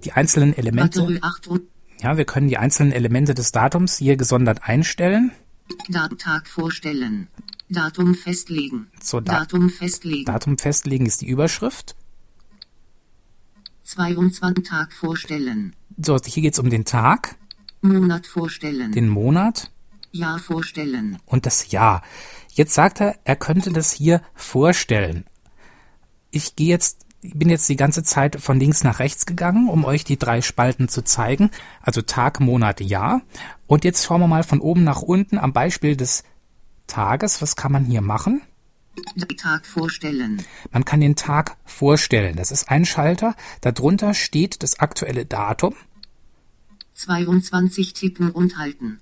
[0.05, 1.63] die einzelnen Elemente, Batterie 8 und
[2.03, 5.33] ja, wir können die einzelnen Elemente des Datums hier gesondert einstellen.
[6.19, 7.29] Tag vorstellen.
[7.75, 8.89] Datum festlegen.
[9.03, 10.25] So, da- Datum festlegen.
[10.25, 11.95] Datum festlegen ist die Überschrift.
[13.85, 15.75] 22 Tag vorstellen.
[16.03, 17.37] So, hier geht's um den Tag,
[17.83, 18.93] Monat vorstellen.
[18.93, 19.71] den Monat
[20.11, 21.19] Jahr vorstellen.
[21.27, 22.03] und das Jahr.
[22.53, 25.25] Jetzt sagt er, er könnte das hier vorstellen.
[26.31, 30.05] ich gehe jetzt bin jetzt die ganze Zeit von links nach rechts gegangen, um euch
[30.05, 31.51] die drei Spalten zu zeigen.
[31.81, 33.23] Also Tag, Monat, Jahr.
[33.67, 36.23] Und jetzt schauen wir mal von oben nach unten am Beispiel des
[36.87, 37.43] Tages.
[37.43, 38.43] Was kann man hier machen?
[39.37, 40.43] Tag vorstellen.
[40.71, 42.37] Man kann den Tag vorstellen.
[42.37, 43.35] Das ist ein Schalter.
[43.61, 45.75] Darunter steht das aktuelle Datum.
[46.95, 49.01] 22 tippen und halten.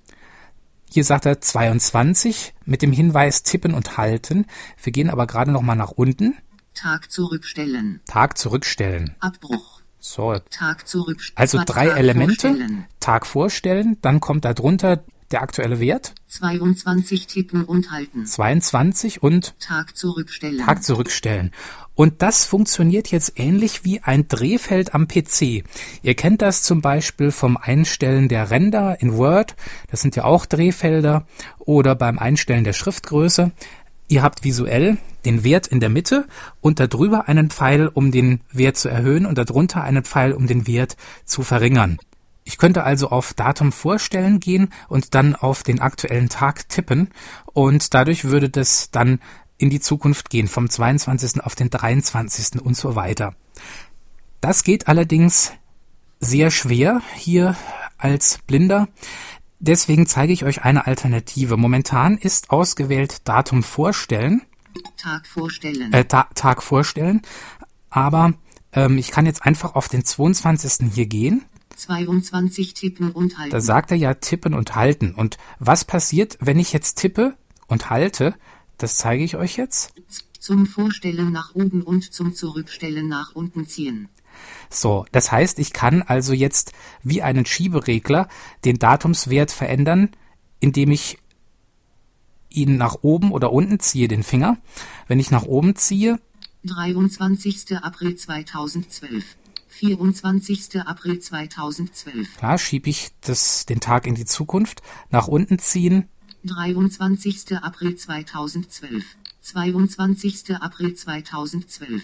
[0.91, 4.47] Hier sagt er 22 mit dem Hinweis tippen und halten.
[4.83, 6.37] Wir gehen aber gerade noch mal nach unten.
[6.75, 8.01] Tag zurückstellen.
[8.07, 9.15] Tag zurückstellen.
[9.21, 9.81] Abbruch.
[9.99, 11.39] So, Tag zurückstellen.
[11.39, 12.49] also drei Tag Elemente.
[12.49, 12.87] Vorstellen.
[12.99, 18.25] Tag vorstellen, dann kommt da drunter der aktuelle Wert 22 tippen und halten.
[18.25, 20.65] 22 und Tag zurückstellen.
[20.65, 21.51] Tag zurückstellen.
[21.95, 25.65] Und das funktioniert jetzt ähnlich wie ein Drehfeld am PC.
[26.03, 29.57] Ihr kennt das zum Beispiel vom Einstellen der Ränder in Word.
[29.91, 31.27] Das sind ja auch Drehfelder.
[31.59, 33.53] Oder beim Einstellen der Schriftgröße.
[34.09, 36.27] Ihr habt visuell den Wert in der Mitte
[36.61, 40.67] und darüber einen Pfeil, um den Wert zu erhöhen und darunter einen Pfeil, um den
[40.67, 41.99] Wert zu verringern.
[42.45, 47.11] Ich könnte also auf Datum vorstellen gehen und dann auf den aktuellen Tag tippen
[47.53, 49.21] und dadurch würde das dann
[49.59, 51.43] in die Zukunft gehen, vom 22.
[51.45, 52.61] auf den 23.
[52.61, 53.35] und so weiter.
[54.41, 55.53] Das geht allerdings
[56.19, 57.57] sehr schwer hier
[57.97, 58.89] als Blinder.
[59.61, 61.57] Deswegen zeige ich euch eine Alternative.
[61.57, 64.43] Momentan ist ausgewählt Datum vorstellen,
[64.97, 65.93] Tag vorstellen.
[65.93, 67.23] äh, Ta Tag vorstellen,
[67.89, 68.35] aber
[68.73, 70.93] ähm, ich kann jetzt einfach auf den 22.
[70.93, 71.45] hier gehen
[71.83, 73.51] 22 tippen und halten.
[73.51, 75.15] Da sagt er ja tippen und halten.
[75.15, 78.35] Und was passiert, wenn ich jetzt tippe und halte?
[78.79, 79.93] Das zeige ich euch jetzt.
[80.39, 84.09] zum Vorstellen nach oben und zum Zurückstellen nach unten ziehen.
[84.71, 88.29] So, das heißt, ich kann also jetzt wie einen Schieberegler
[88.65, 90.11] den Datumswert verändern,
[90.59, 91.19] indem ich
[92.49, 94.59] ihn nach oben oder unten ziehe, den Finger.
[95.07, 96.19] Wenn ich nach oben ziehe,
[96.65, 97.77] 23.
[97.83, 99.37] April 2012.
[99.83, 100.87] 24.
[100.87, 102.37] April 2012.
[102.37, 106.09] klar, schiebe ich das, den Tag in die Zukunft, nach unten ziehen,
[106.45, 107.57] 23.
[107.61, 109.05] April 2012.
[109.41, 110.55] 22.
[110.61, 112.03] April 2012.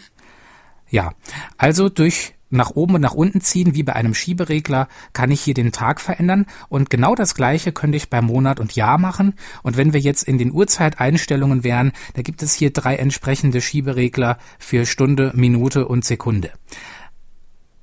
[0.90, 1.12] Ja,
[1.56, 5.54] also durch nach oben und nach unten ziehen, wie bei einem Schieberegler, kann ich hier
[5.54, 6.46] den Tag verändern.
[6.68, 9.34] Und genau das gleiche könnte ich bei Monat und Jahr machen.
[9.62, 14.38] Und wenn wir jetzt in den Uhrzeiteinstellungen wären, da gibt es hier drei entsprechende Schieberegler
[14.58, 16.50] für Stunde, Minute und Sekunde.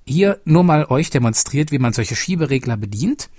[0.07, 3.29] Hier nur mal euch demonstriert, wie man solche Schieberegler bedient.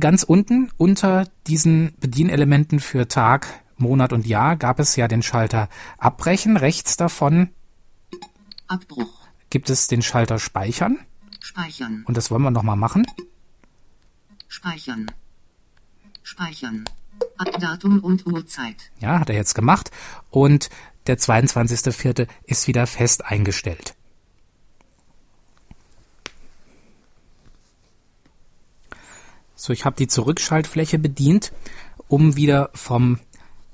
[0.00, 5.68] Ganz unten unter diesen Bedienelementen für Tag, Monat und Jahr gab es ja den Schalter
[5.98, 6.56] Abbrechen.
[6.56, 7.50] Rechts davon
[8.66, 9.28] Abbruch.
[9.50, 10.98] gibt es den Schalter Speichern.
[11.40, 12.02] Speichern.
[12.06, 13.06] Und das wollen wir nochmal machen.
[14.48, 15.10] Speichern.
[16.22, 16.84] Speichern.
[17.36, 18.90] Ab Datum und Uhrzeit.
[18.98, 19.90] Ja, hat er jetzt gemacht.
[20.30, 20.70] Und
[21.06, 22.26] der 22.04.
[22.44, 23.94] ist wieder fest eingestellt.
[29.64, 31.50] So, ich habe die Zurückschaltfläche bedient,
[32.06, 33.18] um wieder vom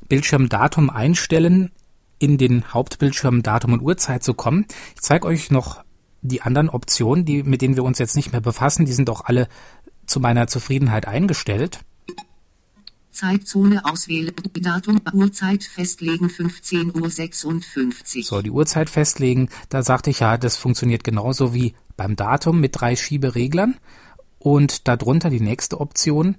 [0.08, 1.72] Bildschirm Datum einstellen
[2.20, 4.66] in den Hauptbildschirm Datum und Uhrzeit zu kommen.
[4.94, 5.82] Ich zeige euch noch
[6.22, 8.86] die anderen Optionen, die, mit denen wir uns jetzt nicht mehr befassen.
[8.86, 9.48] Die sind auch alle
[10.06, 11.80] zu meiner Zufriedenheit eingestellt.
[13.10, 14.32] Zeitzone auswählen.
[14.60, 18.24] Datum, Uhrzeit festlegen 15 Uhr 56.
[18.24, 22.80] So, die Uhrzeit festlegen, da sagte ich ja, das funktioniert genauso wie beim Datum mit
[22.80, 23.74] drei Schiebereglern.
[24.40, 26.36] Und darunter die nächste Option,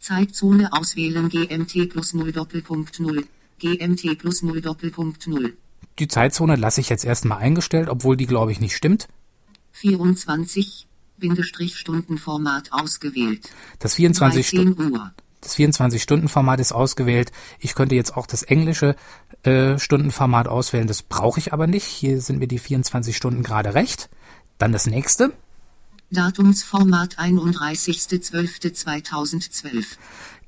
[0.00, 3.24] Zeitzone auswählen GMT plus 0 Doppelpunkt 0.
[3.58, 5.56] GMT plus 0 Doppelpunkt 0.
[5.98, 9.08] die Zeitzone lasse ich jetzt erstmal eingestellt, obwohl die glaube ich nicht stimmt.
[9.72, 10.86] 24.
[11.16, 13.48] Bindestrich Stundenformat ausgewählt.
[13.78, 15.12] Das 24 Stunden 13 Uhr.
[15.44, 17.30] Das 24-Stunden-Format ist ausgewählt.
[17.58, 18.96] Ich könnte jetzt auch das englische
[19.42, 20.86] äh, Stundenformat auswählen.
[20.86, 21.84] Das brauche ich aber nicht.
[21.84, 24.08] Hier sind mir die 24 Stunden gerade recht.
[24.56, 25.34] Dann das nächste.
[26.10, 29.96] Datumsformat 31.12.2012.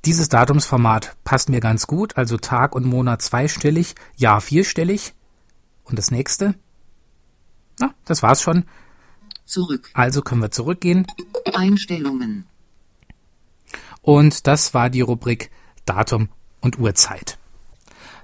[0.04, 2.16] Dieses Datumsformat passt mir ganz gut.
[2.16, 5.14] Also Tag und Monat zweistellig, Jahr vierstellig.
[5.84, 6.54] Und das nächste.
[7.78, 8.64] Na, das war's schon.
[9.44, 9.90] Zurück.
[9.94, 11.06] Also können wir zurückgehen.
[11.54, 12.46] Einstellungen.
[14.02, 15.50] Und das war die Rubrik
[15.84, 16.28] Datum
[16.60, 17.38] und Uhrzeit.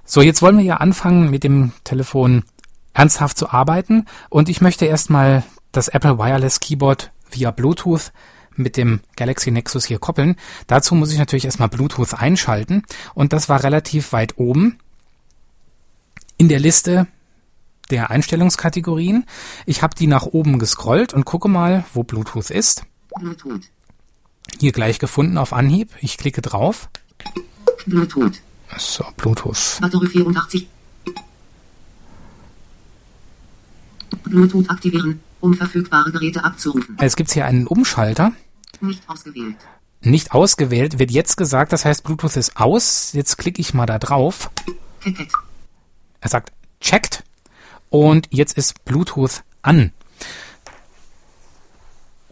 [0.05, 2.43] So, jetzt wollen wir ja anfangen mit dem Telefon
[2.93, 8.11] ernsthaft zu arbeiten und ich möchte erstmal das Apple Wireless Keyboard via Bluetooth
[8.55, 10.35] mit dem Galaxy Nexus hier koppeln.
[10.67, 14.77] Dazu muss ich natürlich erstmal Bluetooth einschalten und das war relativ weit oben
[16.37, 17.07] in der Liste
[17.89, 19.25] der Einstellungskategorien.
[19.65, 22.85] Ich habe die nach oben gescrollt und gucke mal, wo Bluetooth ist.
[23.19, 23.61] Bluetooth.
[24.59, 25.89] Hier gleich gefunden auf Anhieb.
[25.99, 26.89] Ich klicke drauf.
[27.85, 28.41] Bluetooth.
[28.77, 29.79] So, Bluetooth.
[29.81, 30.67] Batterie 84.
[34.23, 36.95] Bluetooth aktivieren, um verfügbare Geräte abzurufen.
[36.99, 38.31] Es gibt hier einen Umschalter.
[38.79, 39.57] Nicht ausgewählt.
[39.99, 43.11] Nicht ausgewählt, wird jetzt gesagt, das heißt Bluetooth ist aus.
[43.11, 44.49] Jetzt klicke ich mal da drauf.
[45.01, 45.27] Ticket.
[46.21, 47.23] Er sagt checked
[47.89, 49.91] und jetzt ist Bluetooth an.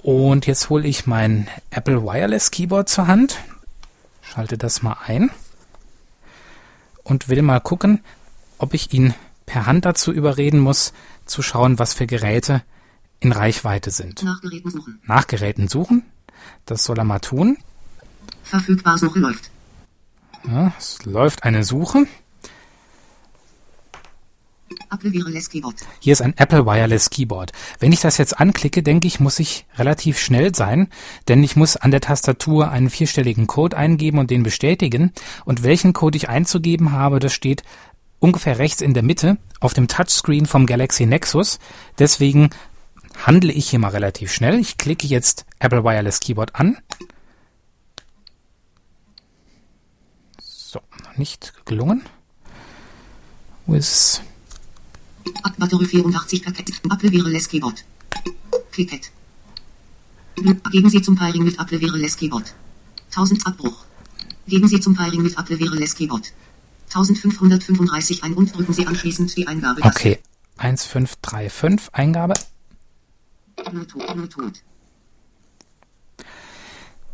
[0.02, 3.40] Und jetzt hole ich mein Apple Wireless Keyboard zur Hand,
[4.22, 5.30] schalte das mal ein
[7.04, 8.04] und will mal gucken,
[8.58, 9.14] ob ich ihn
[9.46, 10.94] per Hand dazu überreden muss,
[11.26, 12.64] zu schauen, was für Geräte
[13.22, 14.24] in Reichweite sind.
[14.24, 15.00] Nach Geräten suchen.
[15.06, 16.04] Nach Geräten suchen,
[16.66, 17.58] das soll er mal tun.
[18.44, 19.50] Verfügbar Suche läuft.
[20.48, 22.08] Ja, es läuft eine Suche.
[24.92, 25.76] Apple Wireless Keyboard.
[26.00, 27.52] Hier ist ein Apple Wireless Keyboard.
[27.80, 30.90] Wenn ich das jetzt anklicke, denke ich, muss ich relativ schnell sein,
[31.28, 35.14] denn ich muss an der Tastatur einen vierstelligen Code eingeben und den bestätigen.
[35.46, 37.64] Und welchen Code ich einzugeben habe, das steht
[38.20, 41.60] ungefähr rechts in der Mitte auf dem Touchscreen vom Galaxy Nexus.
[41.98, 42.50] Deswegen
[43.26, 44.60] handle ich hier mal relativ schnell.
[44.60, 46.78] Ich klicke jetzt Apple Wireless Keyboard an.
[50.42, 52.04] So, noch nicht gelungen.
[53.66, 54.22] Wo ist es?
[55.58, 56.82] Batterie 84 Paket.
[56.92, 57.84] Apple Wireless Keyboard.
[60.36, 62.54] Blu- Geben Sie zum Pairing mit Apple Wireless Keyboard.
[63.12, 63.86] 1000 Abbruch.
[64.48, 66.32] Geben Sie zum Pairing mit Apple Wireless Keyboard.
[66.88, 69.82] 1535 ein und drücken Sie anschließend die Eingabe.
[69.84, 70.20] Okay.
[70.58, 72.34] 1535 Eingabe.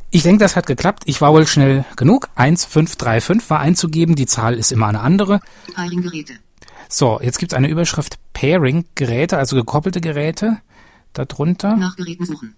[0.09, 1.03] Ich denke, das hat geklappt.
[1.05, 2.29] Ich war wohl schnell genug.
[2.35, 4.15] 1535 war einzugeben.
[4.15, 5.41] Die Zahl ist immer eine andere.
[6.89, 10.57] So, jetzt gibt es eine Überschrift Pairing Geräte, also gekoppelte Geräte.
[11.13, 12.55] Darunter Nach Geräten suchen.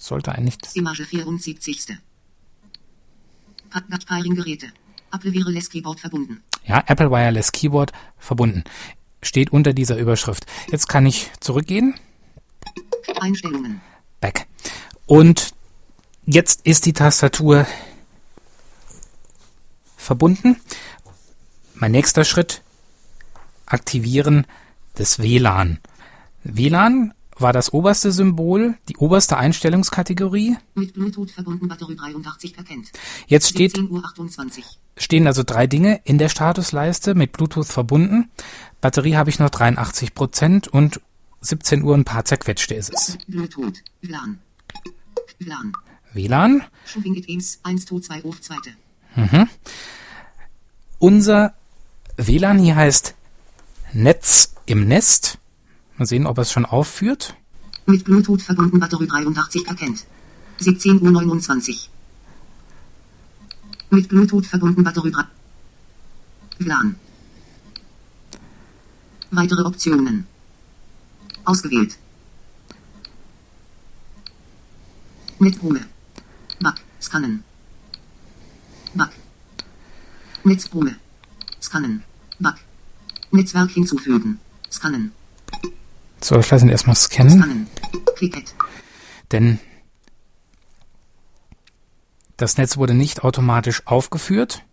[0.00, 1.98] sollte eigentlich Image 74.
[3.70, 4.66] Pa- Pairing Geräte.
[5.12, 6.42] Apple Wireless Keyboard verbunden.
[6.64, 8.64] ja Apple Wireless Keyboard verbunden.
[9.22, 10.46] Steht unter dieser Überschrift.
[10.70, 11.94] Jetzt kann ich zurückgehen.
[13.20, 13.80] Einstellungen.
[14.20, 14.46] Back.
[15.06, 15.52] Und
[16.26, 17.66] jetzt ist die Tastatur
[19.96, 20.56] verbunden.
[21.74, 22.62] Mein nächster Schritt,
[23.66, 24.46] Aktivieren
[24.98, 25.78] des WLAN.
[26.44, 30.56] WLAN war das oberste Symbol, die oberste Einstellungskategorie.
[30.74, 32.92] Mit Bluetooth verbunden Batterie 83 erkennt.
[33.26, 34.64] Jetzt steht, 17 Uhr 28.
[34.96, 38.30] stehen also drei Dinge in der Statusleiste mit Bluetooth verbunden.
[38.80, 41.00] Batterie habe ich noch 83 Prozent und
[41.48, 43.18] 17 Uhr ein paar zerquetschte ist es.
[43.26, 43.82] Bluetooth.
[46.14, 46.64] WLAN.
[46.86, 48.70] Showing it aims 1 2 2 auf zweite.
[50.98, 51.54] Unser
[52.16, 53.14] WLAN hier heißt
[53.92, 55.38] Netz im Nest.
[55.96, 57.36] Mal sehen, ob er es schon aufführt.
[57.86, 60.04] Mit Bluetooth verbunden Batterie 83 erkennt.
[60.58, 61.90] 17 Uhr 29.
[63.90, 65.24] Mit Bluetooth verbunden Batterie 3.
[66.58, 66.96] LAN.
[69.30, 70.26] Weitere Optionen.
[71.46, 71.96] Ausgewählt.
[75.38, 75.80] Netzruhe.
[76.60, 76.74] Back.
[77.00, 77.44] Scannen.
[78.94, 79.10] Back.
[80.42, 80.96] Netzruhe.
[81.62, 82.02] Scannen.
[82.40, 82.56] Back.
[83.30, 84.40] Netzwerk hinzufügen.
[84.70, 85.12] Scannen.
[86.20, 87.66] So, ich lasse ihn erstmal scannen, Scannen.
[88.18, 88.54] Ticket.
[89.30, 89.60] denn
[92.36, 94.64] das Netz wurde nicht automatisch aufgeführt.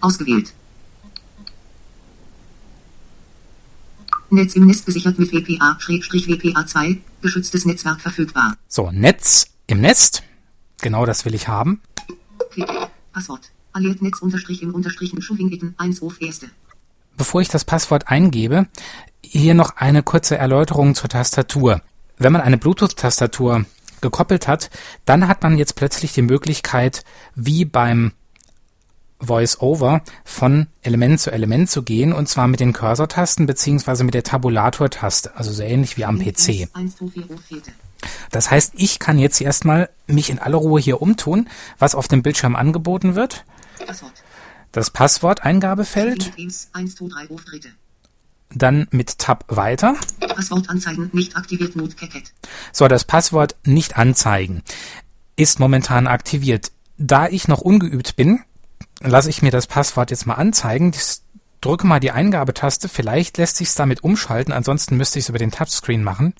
[0.00, 0.52] Ausgewählt.
[4.32, 8.56] Netz im Nest gesichert mit WPA-WPA2, geschütztes Netzwerk verfügbar.
[8.66, 10.22] So, Netz im Nest.
[10.80, 11.82] Genau das will ich haben.
[13.12, 13.50] Passwort.
[13.74, 16.48] Alliert Netz unterstrich im unterstrich mit Schuvingitten 1 auf erste.
[17.16, 18.68] Bevor ich das Passwort eingebe,
[19.22, 21.82] hier noch eine kurze Erläuterung zur Tastatur.
[22.16, 23.66] Wenn man eine Bluetooth-Tastatur
[24.00, 24.70] gekoppelt hat,
[25.04, 28.12] dann hat man jetzt plötzlich die Möglichkeit, wie beim
[29.22, 34.22] Voice-Over von Element zu Element zu gehen, und zwar mit den Cursor-Tasten beziehungsweise mit der
[34.22, 36.68] Tabulator-Taste, also so ähnlich wie am PC.
[36.72, 37.72] 1 2 4 auf vierte.
[38.30, 41.48] Das heißt, ich kann jetzt erstmal mich in aller Ruhe hier umtun,
[41.78, 43.44] was auf dem Bildschirm angeboten wird.
[44.72, 47.68] Das Passworteingabefeld, Schuving Teams 1 2 3 auf dritte.
[48.54, 49.94] dann mit Tab weiter.
[50.20, 51.74] Passwort anzeigen nicht aktiviert.
[52.72, 54.62] So, das Passwort nicht anzeigen
[55.36, 56.72] ist momentan aktiviert.
[56.98, 58.40] Da ich noch ungeübt bin,
[59.02, 60.92] lasse ich mir das Passwort jetzt mal anzeigen.
[60.94, 61.18] Ich
[61.60, 62.88] drücke mal die Eingabetaste.
[62.88, 64.52] Vielleicht lässt sich es damit umschalten.
[64.52, 66.34] Ansonsten müsste ich es über den Touchscreen machen.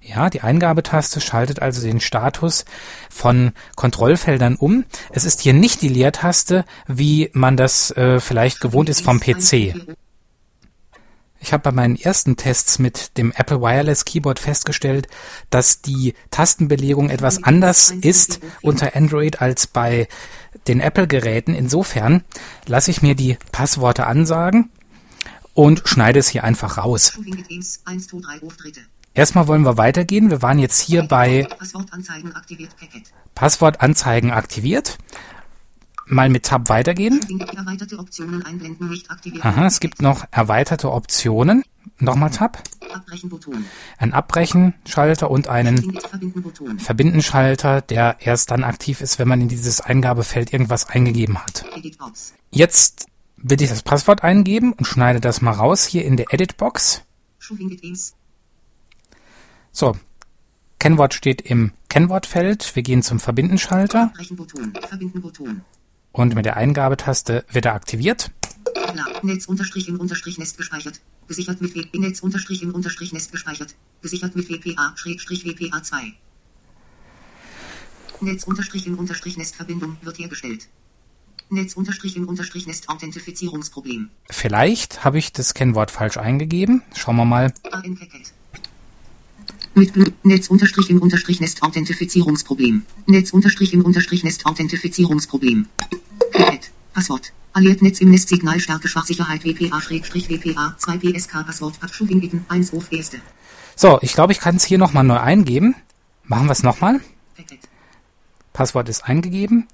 [0.00, 2.64] Ja, die Eingabetaste schaltet also den Status
[3.10, 4.84] von Kontrollfeldern um.
[5.10, 9.74] Es ist hier nicht die Leertaste, wie man das äh, vielleicht gewohnt ist vom PC.
[11.40, 15.06] Ich habe bei meinen ersten Tests mit dem Apple Wireless Keyboard festgestellt,
[15.50, 20.08] dass die Tastenbelegung etwas anders ist unter Android als bei
[20.68, 21.54] den Apple-Geräten.
[21.54, 22.22] Insofern
[22.66, 24.70] lasse ich mir die Passworte ansagen
[25.54, 27.12] und schneide es hier einfach raus.
[27.14, 28.80] Schulingit Ems 1, 2, 3 Auftritte.
[29.14, 30.30] Erstmal wollen wir weitergehen.
[30.30, 31.48] Wir waren jetzt hier bei.
[33.34, 34.98] Passwortanzeigen aktiviert.
[36.10, 37.20] Mal mit Tab weitergehen.
[39.40, 41.64] Aha, es gibt noch erweiterte Optionen.
[41.98, 42.62] Nochmal Tab.
[43.98, 45.98] Ein Abbrechen-Schalter und einen.
[46.78, 51.64] Verbinden-Schalter, der erst dann aktiv ist, wenn man in dieses Eingabefeld irgendwas eingegeben hat.
[52.50, 53.06] Jetzt
[53.36, 57.02] will ich das Passwort eingeben und schneide das mal raus hier in der Edit-Box.
[59.72, 59.96] So,
[60.78, 62.74] Kennwort steht im Kennwortfeld.
[62.74, 64.12] Wir gehen zum Verbinden-Schalter.
[64.88, 65.64] Verbinden.
[66.18, 68.32] Und mit der Eingabetaste wird er aktiviert.
[68.74, 69.06] Klar.
[69.22, 71.00] Netz unterstrich im Unterstrich Nest gespeichert.
[71.28, 71.96] Gesichert mit WP.
[71.98, 73.76] Netz unterstrich im Unterstrich Nest gespeichert.
[74.02, 76.14] Gesichert mit WPA Schrägstrich WPA 2.
[78.20, 80.68] Netz unterstrich im Unterstrich Nest Verbindung wird hergestellt.
[81.50, 84.10] Netz unterstrich im Unterstrich Nest Authentifizierungsproblem.
[84.28, 86.82] Vielleicht habe ich das Kennwort falsch eingegeben.
[86.96, 87.54] Schauen wir mal.
[87.70, 88.32] AN Packet.
[89.78, 92.84] Mit Netz unterstrich im Unterstrich Nest Authentifizierungsproblem.
[93.06, 95.68] Netz unterstrich im Unterstrich Nest Authentifizierungsproblem.
[96.92, 97.32] Passwort.
[97.52, 102.74] Alliert Netz im Nest Signalstärke Schwachsicherheit WPA Schrägstrich WPA 2 PSK Passwort Abschubing bitten 1
[102.74, 103.18] auf erste.
[103.76, 105.76] So, ich glaube, ich kann es hier nochmal neu eingeben.
[106.24, 107.00] Machen wir es nochmal.
[108.52, 109.68] Passwort ist eingegeben.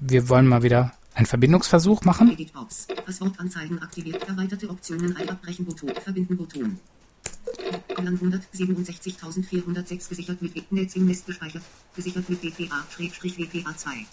[0.00, 2.32] Wir wollen mal wieder einen Verbindungsversuch machen.
[2.32, 2.88] Edit Box.
[3.06, 4.28] Passwortanzeigen aktiviert.
[4.28, 5.16] Erweiterte Optionen.
[5.16, 5.92] Ein Abbrechen Button.
[6.02, 6.80] Verbinden Button.
[7.96, 11.62] Lang 167.406 gesichert mit Netz im Nest gespeichert.
[11.94, 14.06] Gesichert mit WPA Schrägstrich WPA 2.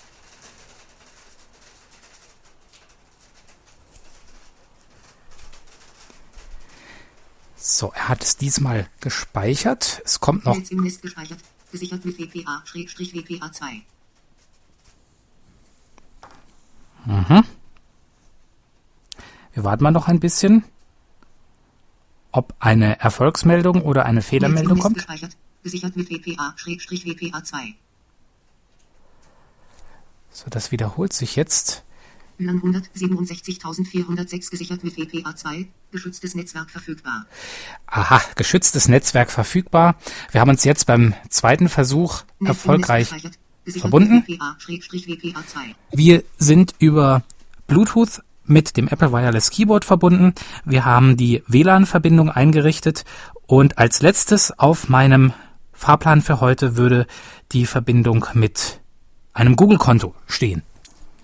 [7.56, 10.02] So, er hat es diesmal gespeichert.
[10.06, 10.56] Es kommt noch.
[10.56, 11.40] Netz im Nest gespeichert.
[11.72, 13.82] Gesichert mit WPA Schrägstrich WPA 2.
[19.54, 20.64] Wir warten mal noch ein bisschen,
[22.32, 24.96] ob eine Erfolgsmeldung oder eine Fehlermeldung kommt.
[24.96, 25.38] gespeichert.
[25.64, 27.76] Gesichert mit WPA Schrägstrich WPA 2.
[30.32, 31.84] So, das wiederholt sich jetzt.
[32.40, 35.68] Lang 167.406 gesichert mit WPA 2.
[35.92, 37.28] Geschütztes Netzwerk verfügbar.
[37.86, 39.96] Aha, geschütztes Netzwerk verfügbar.
[40.32, 43.10] Wir haben uns jetzt beim zweiten Versuch erfolgreich
[43.68, 44.24] verbunden.
[44.28, 45.76] Mit WPA Schrägstrich WPA 2.
[45.92, 47.24] Wir sind über
[47.68, 48.22] Bluetooth
[48.52, 50.34] mit dem Apple Wireless Keyboard verbunden.
[50.66, 53.04] Wir haben die WLAN-Verbindung eingerichtet
[53.47, 55.34] und als letztes auf meinem
[55.74, 57.08] Fahrplan für heute würde
[57.52, 58.80] die Verbindung mit
[59.34, 60.62] einem Google-Konto stehen.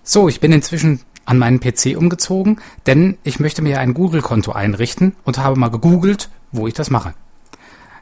[0.02, 5.14] So, ich bin inzwischen an meinen PC umgezogen, denn ich möchte mir ein Google-Konto einrichten
[5.24, 7.14] und habe mal gegoogelt, wo ich das mache.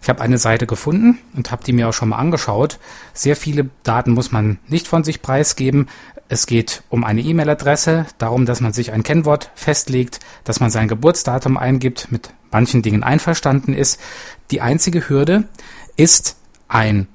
[0.07, 2.79] Ich habe eine Seite gefunden und habe die mir auch schon mal angeschaut.
[3.13, 5.89] Sehr viele Daten muss man nicht von sich preisgeben.
[6.29, 10.87] Es geht um eine E-Mail-Adresse, darum, dass man sich ein Kennwort festlegt, dass man sein
[10.87, 14.01] Geburtsdatum eingibt, mit manchen Dingen einverstanden ist.
[14.53, 15.43] Die einzige Hürde
[15.97, 16.37] ist
[16.69, 17.09] ein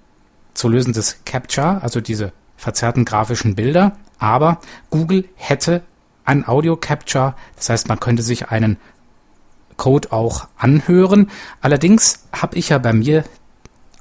[0.53, 3.95] zu lösendes Captcha, also diese verzerrten grafischen Bilder.
[4.19, 5.81] Aber Google hätte
[6.25, 8.75] ein Audio-Capture, das heißt, man könnte sich einen
[9.81, 11.31] Code auch anhören.
[11.59, 13.23] Allerdings habe ich ja bei mir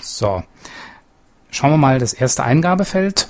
[0.02, 0.42] So,
[1.50, 3.26] schauen wir mal das erste Eingabefeld.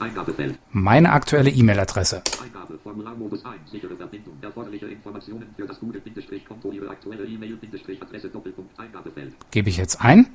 [0.00, 0.58] Eingabefeld.
[0.72, 2.22] Meine aktuelle E-Mail-Adresse.
[2.42, 4.34] Eingabe, Formularmodus 1, sichere Verbindung.
[4.40, 9.34] Erforderliche Informationen für das Google-Konto, Ihre aktuelle E-Mail-Adresse, Doppelpunkt, Eingabefeld.
[9.50, 10.26] Gebe ich jetzt ein.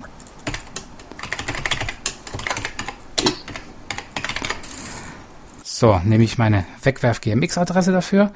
[5.64, 8.34] So, nehme ich meine Wegwerf-GMX-Adresse dafür.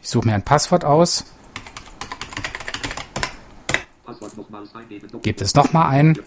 [0.00, 1.24] Ich suche mir ein Passwort aus,
[5.22, 6.18] Gebe es nochmal ein.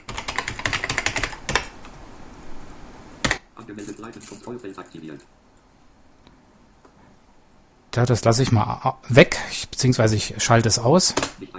[7.96, 11.54] Ja, das lasse ich mal au- weg, ich, beziehungsweise ich schalte es aus, Nicht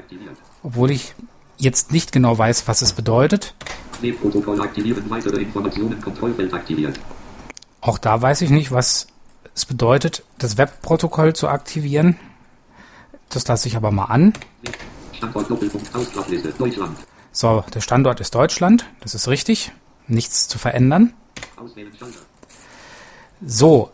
[0.62, 1.14] obwohl ich
[1.58, 3.54] jetzt nicht genau weiß, was es bedeutet.
[7.82, 9.08] Auch da weiß ich nicht, was
[9.54, 12.16] es bedeutet, das Webprotokoll zu aktivieren.
[13.28, 14.32] Das lasse ich aber mal an.
[15.22, 16.98] Standort Doppelpunkt Ausklappliste Deutschland.
[17.30, 18.86] So, der Standort ist Deutschland.
[19.00, 19.70] Das ist richtig.
[20.08, 21.12] Nichts zu verändern.
[21.56, 22.18] Auswählen Schalter.
[23.46, 23.92] So,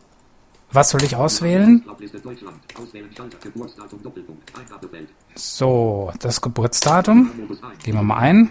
[0.72, 1.84] was soll ich auswählen?
[5.34, 7.30] So, das Geburtsdatum.
[7.84, 8.50] Gehen wir mal ein.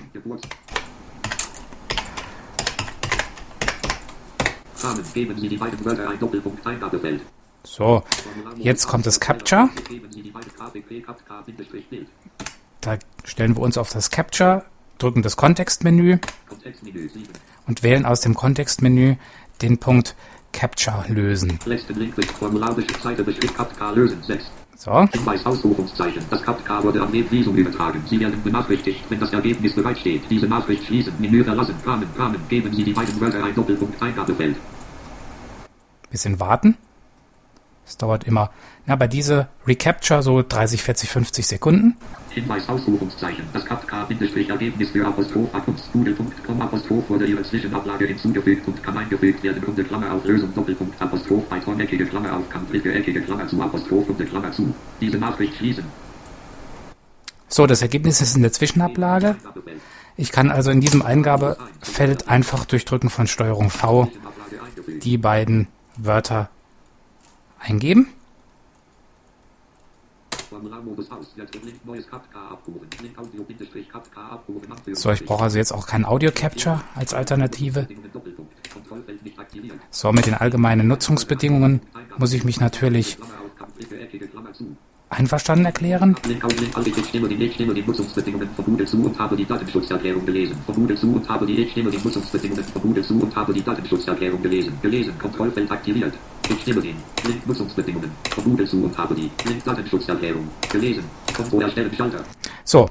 [7.63, 8.03] So,
[8.57, 9.69] jetzt kommt das Capture.
[12.87, 14.63] Da stellen wir uns auf das Capture,
[14.97, 17.27] drücken das Kontextmenü Kontextmenü 7.
[17.67, 19.17] und wählen aus dem Kontextmenü
[19.61, 20.15] den Punkt
[20.53, 21.59] Capture lösen.
[21.65, 24.45] Letzten Link mit formularische Seite beschrift Captka lösen 6.
[24.77, 26.23] So, Hinweis Ausrufungszeichen.
[26.29, 28.01] Das Captka wurde am Webvisum übertragen.
[28.07, 30.21] Sie werden benachrichtigt, wenn das Ergebnis bereitsteht.
[30.29, 31.11] Diese Nachricht schließen.
[31.19, 31.75] Menü verlassen.
[31.85, 32.07] Rahmen.
[32.17, 32.39] Rahmen.
[32.47, 34.55] Geben Sie die beiden Wörter ein Doppelpunkt Eingabefeld.
[36.09, 36.77] bisschen warten.
[37.87, 38.51] Es dauert immer,
[38.85, 41.95] na, bei dieser Recapture so 30, 40, 50 Sekunden.
[42.29, 43.45] Hinweis Ausrufungszeichen.
[43.53, 45.49] Das Captka-Ergebnis für Apostroph
[45.93, 49.63] Google.com Apostroph wurde Ihre Zwischenablage hinzugefügt und kann eingefügt werden.
[49.63, 54.09] Runde Klammer auf Lösung Doppelpunkt Apostroph Python eckige Klammer auf Kampfliche eckige Klammer zu Apostroph
[54.09, 54.75] Runde Klammer zu.
[54.99, 55.85] Diese Nachricht schließen.
[57.47, 59.37] So, das Ergebnis ist in der Zwischenablage.
[60.17, 64.11] Ich kann also in diesem Eingabefeld einfach durch Drücken von Steuerung V
[65.01, 66.49] die beiden Wörter
[67.59, 68.07] eingeben.
[74.93, 77.87] So, ich brauche also jetzt auch kein Audio Capture als Alternative.
[79.91, 81.81] So, mit den allgemeinen Nutzungsbedingungen
[82.17, 83.17] muss ich mich natürlich
[85.09, 86.15] einverstanden erklären.
[86.27, 89.17] Link auf Link alle ich stimme die ich stimme die Nutzungsbedingungen von Google zu und
[89.17, 90.57] habe die Datenschutzerklärung gelesen.
[90.65, 93.53] Von Google zu und habe die ich stimme die Nutzungsbedingungen von Google zu und habe
[93.53, 94.73] die Datenschutzerklärung gelesen.
[94.81, 95.17] Gelesen.
[95.19, 96.13] Kontrollfeld aktiviert.
[96.49, 96.95] Ich stimme den.
[97.25, 98.11] Link Nutzungsbedingungen.
[98.43, 99.29] Google zu und habe die.
[99.45, 100.47] Link Datenschutzerklärung.
[100.69, 101.03] Gelesen.
[101.35, 102.23] Konto erstellen Schalter.
[102.63, 102.89] So,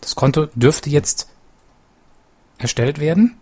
[0.00, 1.28] das Konto dürfte jetzt
[2.58, 3.36] erstellt werden.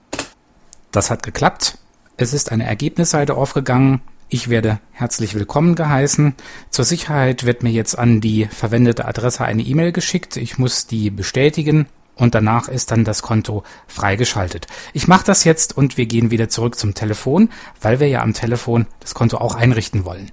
[0.90, 1.78] Das hat geklappt.
[2.16, 4.00] Es ist eine Ergebnisseite aufgegangen.
[4.28, 6.34] Ich werde herzlich willkommen geheißen.
[6.70, 10.38] Zur Sicherheit wird mir jetzt an die verwendete Adresse eine E-Mail geschickt.
[10.38, 11.86] Ich muss die bestätigen
[12.16, 14.66] und danach ist dann das Konto freigeschaltet.
[14.92, 17.50] Ich mache das jetzt und wir gehen wieder zurück zum Telefon,
[17.80, 20.30] weil wir ja am Telefon das Konto auch einrichten wollen.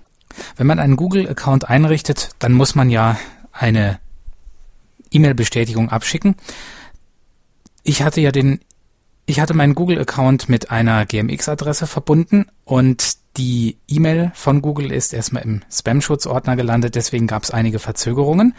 [0.56, 3.18] Wenn man einen Google-Account einrichtet, dann muss man ja
[3.52, 4.00] eine
[5.12, 6.36] E-Mail-Bestätigung abschicken.
[7.84, 8.60] Ich hatte ja den,
[9.26, 15.44] ich hatte meinen Google-Account mit einer GMX-Adresse verbunden und die E-Mail von Google ist erstmal
[15.44, 18.54] im Spam-Schutzordner gelandet, deswegen gab es einige Verzögerungen.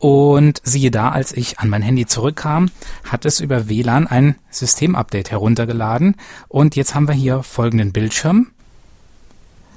[0.00, 2.70] Und siehe da, als ich an mein Handy zurückkam,
[3.04, 6.16] hat es über WLAN ein Systemupdate heruntergeladen.
[6.48, 8.50] Und jetzt haben wir hier folgenden Bildschirm.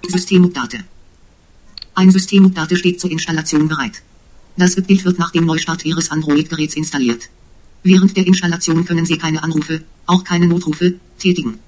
[0.08, 0.86] Systemupdate.
[1.94, 4.02] Ein Systemupdate steht zur Installation bereit.
[4.56, 7.30] Das Bild wird nach dem Neustart Ihres Android-Geräts installiert.
[7.84, 11.60] Während der Installation können Sie keine Anrufe, auch keine Notrufe, tätigen.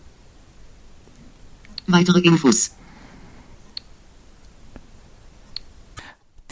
[1.88, 2.72] Weitere Infos.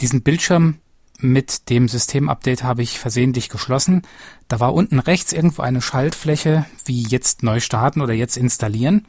[0.00, 0.80] Diesen Bildschirm
[1.24, 4.02] mit dem Systemupdate habe ich versehentlich geschlossen.
[4.46, 9.06] Da war unten rechts irgendwo eine Schaltfläche, wie jetzt neu starten oder jetzt installieren.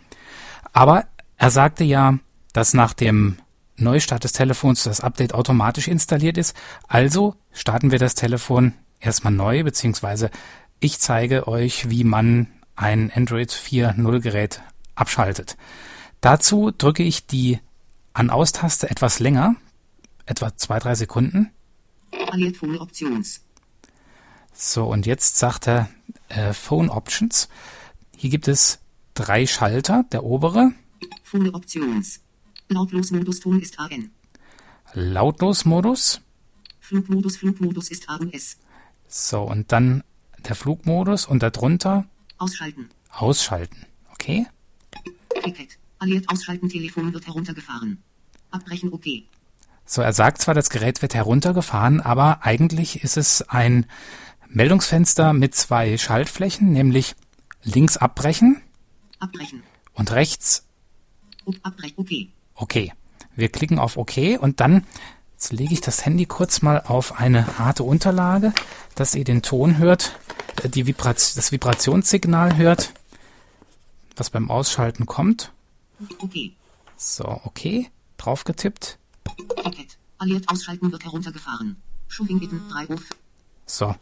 [0.74, 1.05] Aber
[1.38, 2.18] er sagte ja,
[2.53, 3.38] dass nach dem
[3.78, 6.55] Neustart des Telefons das Update automatisch installiert ist.
[6.88, 10.32] Also starten wir das Telefon erstmal neu, beziehungsweise
[10.80, 14.61] ich zeige euch, wie man ein Android 4.0 Gerät
[14.95, 15.57] abschaltet.
[16.22, 17.59] Dazu drücke ich die
[18.13, 19.55] An-Aus-Taste etwas länger,
[20.26, 21.51] etwa zwei, drei Sekunden.
[22.32, 23.41] Alliert Phone Options.
[24.53, 25.89] So, und jetzt sagt er
[26.30, 27.49] äh, Phone Options.
[28.16, 28.80] Hier gibt es
[29.14, 30.03] drei Schalter.
[30.12, 30.72] Der obere,
[31.24, 32.22] Phone Options.
[32.70, 34.12] Lautlos-Modus Ton ist AN.
[34.93, 36.22] Lautlos-Modus.
[36.80, 38.58] Flugmodus Flugmodus ist A und S.
[39.08, 40.03] So, und dann
[40.47, 42.06] der Flugmodus und darunter
[42.38, 42.89] Ausschalten.
[43.12, 43.86] ausschalten.
[44.14, 44.45] Okay?
[45.41, 45.78] Cricket.
[45.99, 48.03] Alliert ausschalten Telefon wird heruntergefahren.
[48.51, 49.06] Abbrechen OK.
[49.86, 53.86] So, er sagt zwar, das Gerät wird heruntergefahren, aber eigentlich ist es ein
[54.49, 57.15] Meldungsfenster mit zwei Schaltflächen, nämlich
[57.63, 58.61] links abbrechen
[59.19, 59.63] Abbrechen.
[59.93, 60.65] und rechts
[61.61, 62.09] Abbrechen OK.
[62.55, 62.91] OK.
[63.36, 64.86] Wir klicken auf OK und dann,
[65.33, 68.53] jetzt lege ich das Handy kurz mal auf eine harte Unterlage,
[68.95, 70.17] dass ihr den Ton hört,
[70.63, 72.93] äh, die Vibrat das Vibrationssignal hört,
[74.15, 75.51] was beim Ausschalten kommt.
[76.19, 76.33] OK.
[76.97, 77.88] So, OK.
[78.17, 78.97] Draufgetippt.
[79.66, 79.97] Cricket.
[80.20, 81.78] Alliert ausschalten wird heruntergefahren.
[82.07, 83.01] Schuwing bitten 3 Uhr.
[83.66, 83.95] So.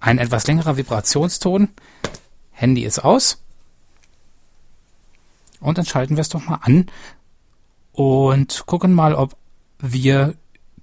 [0.00, 1.68] Ein etwas längerer Vibrationston.
[2.52, 3.42] Handy ist aus.
[5.60, 6.86] Und dann schalten wir es doch mal an
[7.92, 9.36] und gucken mal, ob
[9.78, 10.34] wir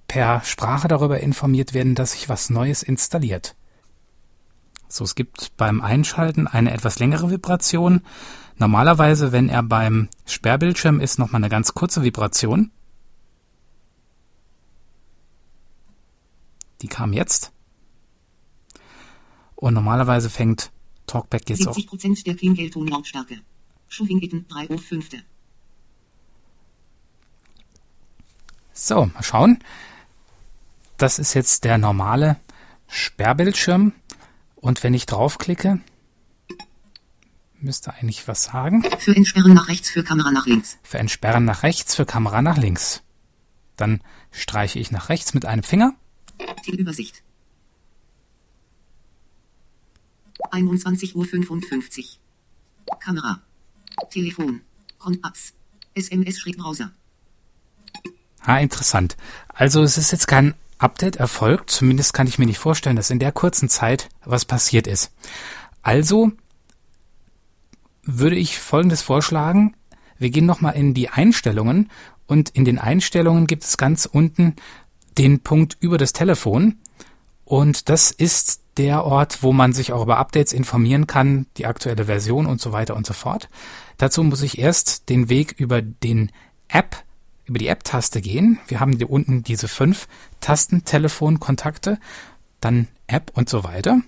[0.06, 3.56] per Sprache darüber informiert werden, dass sich was Neues installiert.
[4.88, 8.02] So, es gibt beim Einschalten eine etwas längere Vibration.
[8.56, 12.70] Normalerweise, wenn er beim Sperrbildschirm ist, nochmal eine ganz kurze Vibration.
[16.82, 17.52] Die kam jetzt.
[19.56, 20.70] Und normalerweise fängt
[21.06, 21.76] Talkback jetzt auch.
[21.76, 23.40] 70% der Klingeltonlautstärke.
[23.88, 25.08] Schuvingitten 3 Uhr 5.
[28.72, 29.58] So, mal schauen.
[30.96, 32.40] Das ist jetzt der normale
[32.86, 33.92] Sperrbildschirm.
[34.56, 35.80] Und wenn ich draufklicke,
[37.58, 38.84] müsste eigentlich was sagen.
[38.98, 40.78] Für Entsperren nach rechts, für Kamera nach links.
[40.82, 43.02] Für Entsperren nach rechts, für Kamera nach links.
[43.76, 45.94] Dann streiche ich nach rechts mit einem Finger.
[46.66, 47.22] Die Übersicht.
[50.50, 52.18] 21 Uhr 55.
[52.98, 53.40] Kamera.
[54.10, 54.62] Telefon.
[54.98, 55.54] Kontakts.
[55.94, 56.92] SMS-Browser.
[58.42, 59.16] Ah, interessant.
[59.48, 61.70] Also es ist jetzt kein Update erfolgt.
[61.70, 65.12] Zumindest kann ich mir nicht vorstellen, dass in der kurzen Zeit was passiert ist.
[65.82, 66.32] Also
[68.02, 69.76] würde ich Folgendes vorschlagen.
[70.18, 71.90] Wir gehen nochmal in die Einstellungen
[72.26, 74.56] und in den Einstellungen gibt es ganz unten
[75.20, 76.78] den Punkt über das Telefon
[77.44, 82.06] und das ist der Ort, wo man sich auch über Updates informieren kann, die aktuelle
[82.06, 83.50] Version und so weiter und so fort.
[83.98, 86.32] Dazu muss ich erst den Weg über den
[86.68, 87.04] App
[87.44, 88.60] über die App-Taste gehen.
[88.66, 90.08] Wir haben hier unten diese fünf
[90.40, 91.98] Tasten, Telefon, Kontakte,
[92.60, 94.00] dann App und so weiter.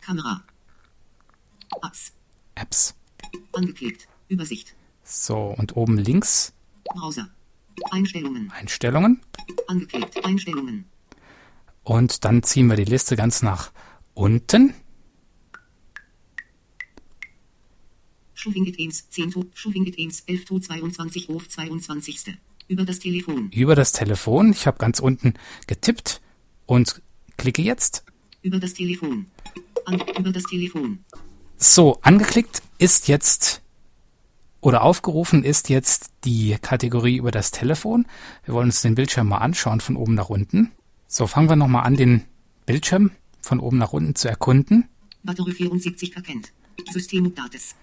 [0.00, 0.42] Kamera.
[1.82, 2.12] Apps.
[2.54, 2.94] Apps.
[3.52, 4.08] Angeklickt.
[4.28, 4.74] Übersicht.
[5.04, 6.54] So, und oben links
[6.84, 7.28] Browser.
[7.90, 8.50] Einstellungen.
[8.50, 9.20] Einstellungen.
[9.66, 10.24] Angeklickt.
[10.24, 10.84] Einstellungen.
[11.82, 13.72] Und dann ziehen wir die Liste ganz nach
[14.14, 14.74] unten.
[18.34, 22.36] Schuvingit Ems, 10 To, Schuvingit Ems, 11 To 22 Hof 22.
[22.68, 23.50] Über das Telefon.
[23.50, 24.50] Über das Telefon.
[24.50, 25.34] Ich habe ganz unten
[25.66, 26.20] getippt
[26.66, 27.02] und
[27.36, 28.04] klicke jetzt.
[28.42, 29.26] Über das Telefon.
[29.84, 31.04] An, über das Telefon.
[31.56, 33.62] So, angeklickt ist jetzt
[34.66, 38.04] oder aufgerufen ist jetzt die Kategorie über das Telefon.
[38.44, 40.72] Wir wollen uns den Bildschirm mal anschauen von oben nach unten.
[41.06, 42.24] So, fangen wir nochmal an, den
[42.66, 44.88] Bildschirm von oben nach unten zu erkunden.
[45.22, 46.50] Batterie 74 erkennt.
[46.90, 47.76] System Dates.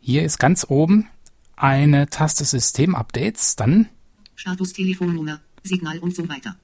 [0.00, 1.06] Hier ist ganz oben
[1.54, 3.90] eine Taste System-Updates, dann
[4.36, 6.56] Status, Telefonnummer, Signal und so weiter.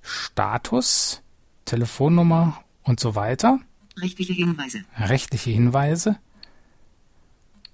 [0.00, 1.20] Status,
[1.66, 3.60] Telefonnummer und so weiter,
[3.98, 4.84] Rechtliche Hinweise.
[4.96, 6.18] rechtliche Hinweise.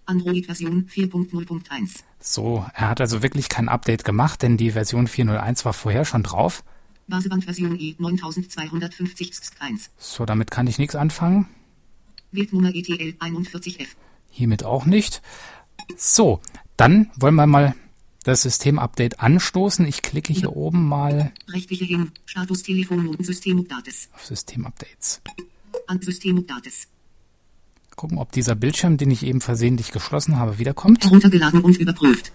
[0.08, 2.00] Android-Version 4.0.1.
[2.20, 6.22] So, er hat also wirklich kein Update gemacht, denn die Version 401 war vorher schon
[6.22, 6.64] drauf.
[7.06, 9.88] Baseband-Version E 9250-1.
[9.98, 11.48] So, damit kann ich nichts anfangen.
[12.32, 13.88] Bildnummer ETL 41F.
[14.30, 15.22] Hiermit auch nicht.
[15.96, 16.40] So,
[16.76, 17.74] dann wollen wir mal
[18.24, 19.86] das System-Update anstoßen.
[19.86, 22.12] Ich klicke hier oben mal Rechtliche Hin.
[22.26, 24.08] Status, Telefonnummer, System Dates.
[24.14, 25.22] auf System-Updates.
[25.86, 26.88] An System Dates.
[27.98, 31.04] Gucken, ob dieser Bildschirm, den ich eben versehentlich geschlossen habe, wiederkommt.
[31.04, 32.30] Heruntergeladen und überprüft.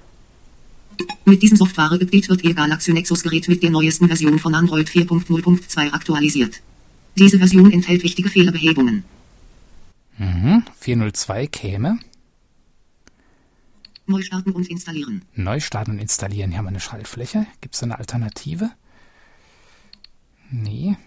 [1.23, 5.93] Mit diesem Software-Update wird Ihr Galaxy Nexus Gerät mit der neuesten Version von Android 4.0.2
[5.93, 6.61] aktualisiert.
[7.17, 9.05] Diese Version enthält wichtige Fehlerbehebungen.
[10.17, 11.97] Mhm, 402 käme.
[14.05, 15.21] Neu starten und installieren.
[15.33, 16.51] Neu starten und installieren.
[16.51, 17.47] Hier haben wir eine Schaltfläche.
[17.61, 18.69] Gibt es eine Alternative?
[20.51, 20.97] Nee.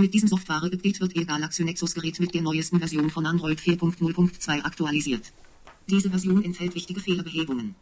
[0.00, 4.62] Mit diesem Software-Update wird Ihr Galaxy Nexus Gerät mit der neuesten Version von Android 4.0.2
[4.62, 5.30] aktualisiert.
[5.88, 7.74] Diese Version enthält wichtige Fehlerbehebungen.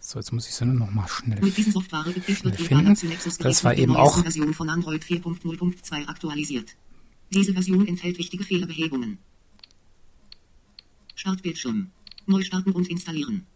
[0.00, 2.58] So, jetzt muss ich sie nur noch mal schnell Mit diesem Software-Update wird Schnell Ihr
[2.58, 2.84] finden.
[2.84, 6.74] Galaxy Nexus Gerät Das war mit der eben neuesten auch- Version von Android 4.0.2 aktualisiert.
[7.30, 9.18] Diese Version enthält wichtige Fehlerbehebungen.
[11.16, 11.90] Startbildschirm.
[12.26, 13.46] Neu starten und installieren.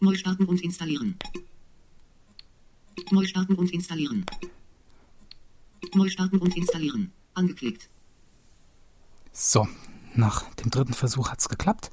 [0.00, 1.16] Neu starten und installieren.
[3.10, 4.24] Neu starten und installieren.
[5.94, 7.12] Neu starten und installieren.
[7.34, 7.88] Angeklickt.
[9.32, 9.68] So,
[10.14, 11.90] nach dem dritten Versuch hat's geklappt.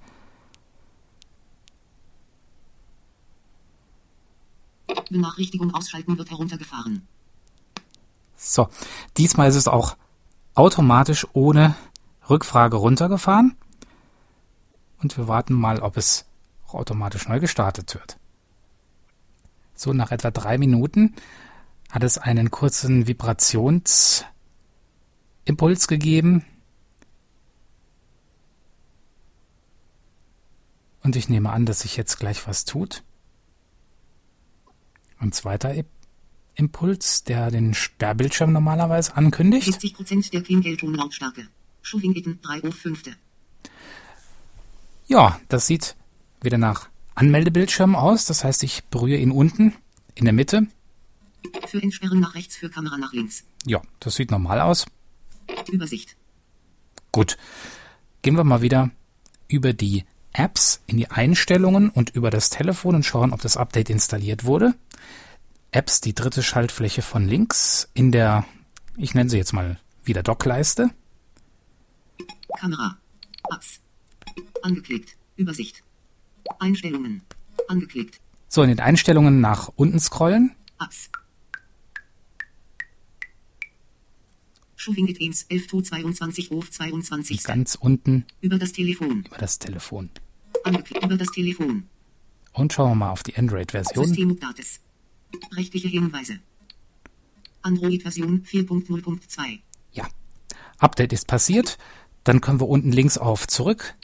[5.09, 7.07] Benachrichtigung ausschalten wird heruntergefahren.
[8.36, 8.70] So,
[9.18, 9.97] diesmal ist es auch
[10.55, 11.76] automatisch ohne
[12.30, 13.55] Rückfrage runtergefahren.
[15.01, 16.26] Und wir warten mal, ob es
[16.68, 18.18] auch automatisch neu gestartet wird.
[19.76, 21.16] So, nach etwa drei Minuten
[21.92, 24.26] hat es einen kurzen Vibrationsimpuls
[25.88, 26.46] gegeben.
[31.04, 33.04] Und ich nehme an, dass sich jetzt gleich was tut.
[35.20, 35.76] Und zweiter
[36.56, 39.70] Impuls, der den Sperrbildschirm normalerweise ankündigt.
[39.70, 40.42] 70% der
[42.42, 43.04] 3 Uhr 5.
[45.08, 45.96] Ja, das sieht
[46.42, 48.26] wieder nach Anmeldebildschirm aus.
[48.26, 49.74] Das heißt, ich berühre ihn unten
[50.13, 50.68] in der Mitte.
[51.68, 53.43] Für Entsperren nach rechts, für Kamera nach links.
[53.66, 54.86] Ja, das sieht normal aus.
[55.72, 56.16] Übersicht.
[57.11, 57.38] Gut.
[58.22, 58.91] Gehen wir mal wieder
[59.47, 63.89] über die Apps in die Einstellungen und über das Telefon und schauen, ob das Update
[63.89, 64.76] installiert wurde.
[65.72, 68.45] Apps, die dritte Schaltfläche von links in der,
[68.97, 70.89] ich nenne sie jetzt mal wieder Dockleiste.
[72.57, 72.97] Kamera.
[73.51, 73.80] Apps.
[74.61, 75.16] Angeklickt.
[75.38, 75.85] Übersicht.
[76.60, 77.22] Einstellungen.
[77.68, 78.20] Angeklickt.
[78.48, 80.56] So, in den Einstellungen nach unten scrollen.
[80.80, 81.10] Apps.
[84.76, 87.43] Schuvingit Ems 11 to 22 Ruf 22.
[87.43, 89.24] Ganz unten Über das Telefon.
[89.26, 90.10] über das Telefon.
[90.64, 91.04] Angeklickt.
[91.04, 91.88] Über das Telefon.
[92.54, 94.06] Und schauen wir mal auf die Android-Version.
[94.08, 94.80] Systemupdates.
[95.54, 96.39] Rechtliche Hinweise.
[97.64, 99.60] Android-Version 4.0.2.
[99.91, 100.08] Ja.
[100.78, 101.78] Update ist passiert.
[102.24, 103.96] Dann können wir unten links auf zurück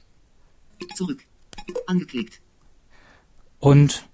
[0.95, 1.23] Zurück.
[1.87, 2.41] Angeklickt.
[3.59, 4.07] und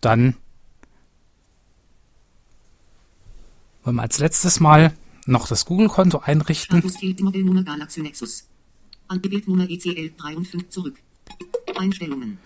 [0.00, 0.36] dann
[3.82, 4.92] wollen wir als letztes Mal
[5.26, 6.82] noch das Google-Konto einrichten.
[7.20, 8.48] Modellnummer Galaxy Nexus.
[9.08, 10.96] Angebildnummer ECL 3 und 5 zurück.
[11.76, 12.38] Einstellungen.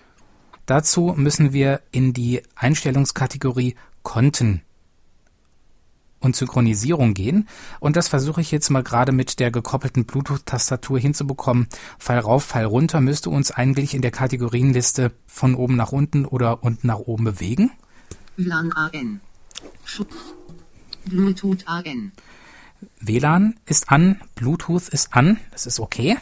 [0.66, 4.62] Dazu müssen wir in die Einstellungskategorie Konten
[6.20, 7.48] und Synchronisierung gehen.
[7.80, 11.66] Und das versuche ich jetzt mal gerade mit der gekoppelten Bluetooth-Tastatur hinzubekommen.
[11.98, 16.62] Fall rauf, Fall runter müsste uns eigentlich in der Kategorienliste von oben nach unten oder
[16.62, 17.72] unten nach oben bewegen.
[18.36, 19.20] WLAN AN.
[21.06, 22.12] Bluetooth AN.
[23.00, 26.16] WLAN ist an, Bluetooth ist an, das ist okay.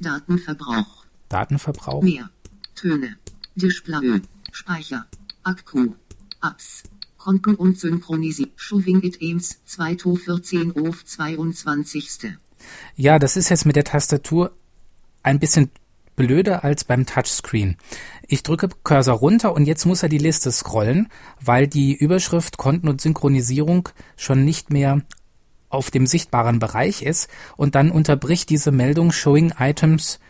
[0.00, 1.04] Datenverbrauch.
[1.28, 2.02] Datenverbrauch.
[2.02, 2.30] Mehr.
[2.74, 3.16] Töne.
[3.54, 4.22] Display.
[4.52, 5.06] Speicher.
[5.42, 5.94] Akku.
[6.42, 6.84] Apps.
[7.20, 8.50] Konten und Synchronisieren.
[8.56, 12.32] Schuving it Ems 2014 auf 22.
[12.96, 14.52] Ja, das ist jetzt mit der Tastatur
[15.22, 15.70] ein bisschen
[16.16, 17.76] blöder als beim Touchscreen.
[18.26, 21.08] Ich drücke Cursor runter und jetzt muss er die Liste scrollen,
[21.40, 25.02] weil die Überschrift Konten und Synchronisierung schon nicht mehr
[25.68, 30.20] auf dem sichtbaren Bereich ist und dann unterbricht diese Meldung Showing Items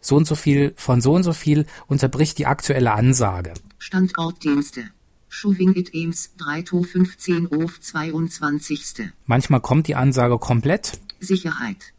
[0.00, 3.54] so und so viel von so und so viel unterbricht die aktuelle Ansage.
[3.78, 4.90] Standortdienste.
[5.28, 9.10] Schuving it Ems 3 to 15 auf 22.
[9.26, 10.98] Manchmal kommt die Ansage komplett.
[11.20, 11.92] Sicherheit.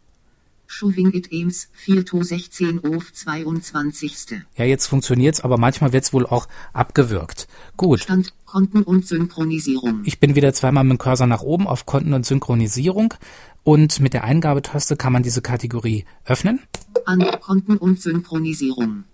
[0.72, 4.42] Schuving it Ems 4 to 16 auf 22.
[4.56, 7.48] Ja, jetzt funktioniert's, aber manchmal wird's wohl auch abgewürgt.
[7.76, 8.02] Gut.
[8.02, 10.02] Stand, Konten und Synchronisierung.
[10.06, 13.14] Ich bin wieder zweimal mit dem Cursor nach oben auf Konten und Synchronisierung
[13.64, 16.60] und mit der Eingabetaste kann man diese Kategorie öffnen.
[17.06, 19.06] An Konten und Synchronisierung.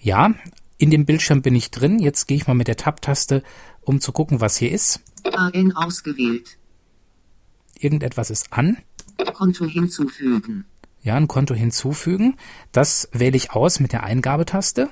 [0.00, 0.34] Ja,
[0.78, 1.98] in dem Bildschirm bin ich drin.
[1.98, 3.42] Jetzt gehe ich mal mit der Tab-Taste,
[3.82, 5.00] um zu gucken, was hier ist.
[5.24, 6.56] AN ausgewählt.
[7.78, 8.78] Irgendetwas ist an.
[9.34, 10.64] Konto hinzufügen.
[11.02, 12.36] Ja, ein Konto hinzufügen.
[12.72, 14.88] Das wähle ich aus mit der Eingabetaste.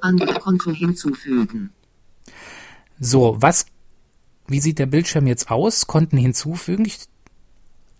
[0.00, 1.70] An Konto hinzufügen.
[2.98, 3.66] So, was,
[4.46, 5.86] wie sieht der Bildschirm jetzt aus?
[5.86, 6.84] Konten hinzufügen.
[6.86, 7.00] Ich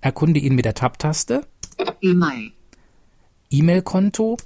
[0.01, 1.47] erkunde ihn mit der Tab-Taste.
[2.01, 2.53] E-Mail.
[3.51, 4.39] E-Mail-Konto.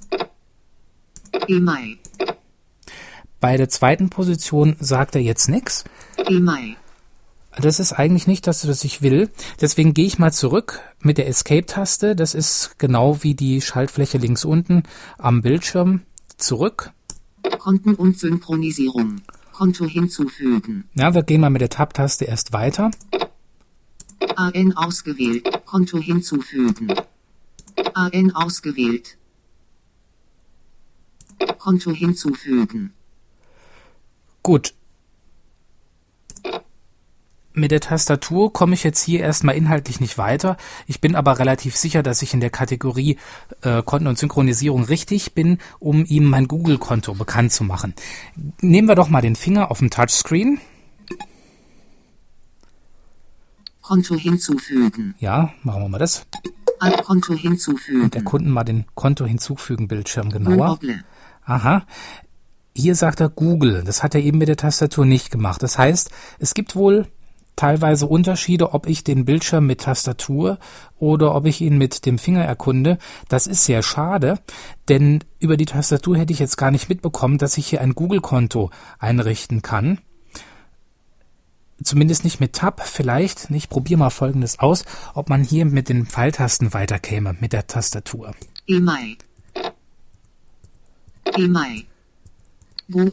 [1.47, 1.99] E-Mail.
[3.41, 5.85] Bei der zweiten Position sagt er jetzt nichts.
[7.59, 9.31] Das ist eigentlich nicht das, was ich will.
[9.61, 12.15] Deswegen gehe ich mal zurück mit der Escape-Taste.
[12.15, 14.85] Das ist genau wie die Schaltfläche links unten
[15.19, 16.03] am Bildschirm.
[16.37, 16.93] Zurück.
[17.59, 19.23] Konten und Synchronisierung.
[19.53, 20.85] Konto hinzufügen.
[20.95, 22.91] Ja, wir gehen mal mit der Tab-Taste erst weiter.
[24.37, 25.67] AN ausgewählt.
[25.67, 26.95] Konto hinzufügen.
[27.95, 29.17] AN ausgewählt.
[31.59, 32.93] Konto hinzufügen.
[34.43, 34.75] Gut.
[37.53, 40.57] Mit der Tastatur komme ich jetzt hier erstmal inhaltlich nicht weiter.
[40.87, 43.19] Ich bin aber relativ sicher, dass ich in der Kategorie
[43.63, 47.95] äh, Konten und Synchronisierung richtig bin, um ihm mein Google-Konto bekannt zu machen.
[48.61, 50.61] Nehmen wir doch mal den Finger auf dem Touchscreen.
[53.83, 55.17] Konto hinzufügen.
[55.19, 56.25] Ja, machen wir mal das.
[56.79, 58.03] An Konto hinzufügen.
[58.03, 60.79] Und erkunden mal den Konto hinzufügen Bildschirm genauer.
[61.45, 61.85] Aha.
[62.75, 63.83] Hier sagt er Google.
[63.85, 65.63] Das hat er eben mit der Tastatur nicht gemacht.
[65.63, 67.07] Das heißt, es gibt wohl
[67.57, 70.59] teilweise Unterschiede, ob ich den Bildschirm mit Tastatur
[70.99, 72.97] oder ob ich ihn mit dem Finger erkunde.
[73.29, 74.39] Das ist sehr schade,
[74.89, 78.71] denn über die Tastatur hätte ich jetzt gar nicht mitbekommen, dass ich hier ein Google-Konto
[78.99, 79.99] einrichten kann.
[81.83, 83.51] Zumindest nicht mit Tab, vielleicht.
[83.51, 88.33] Ich probiere mal Folgendes aus, ob man hier mit den Pfeiltasten weiterkäme, mit der Tastatur.
[88.67, 89.17] E-Mail.
[91.37, 91.85] E-Mail.
[92.91, 93.11] Google.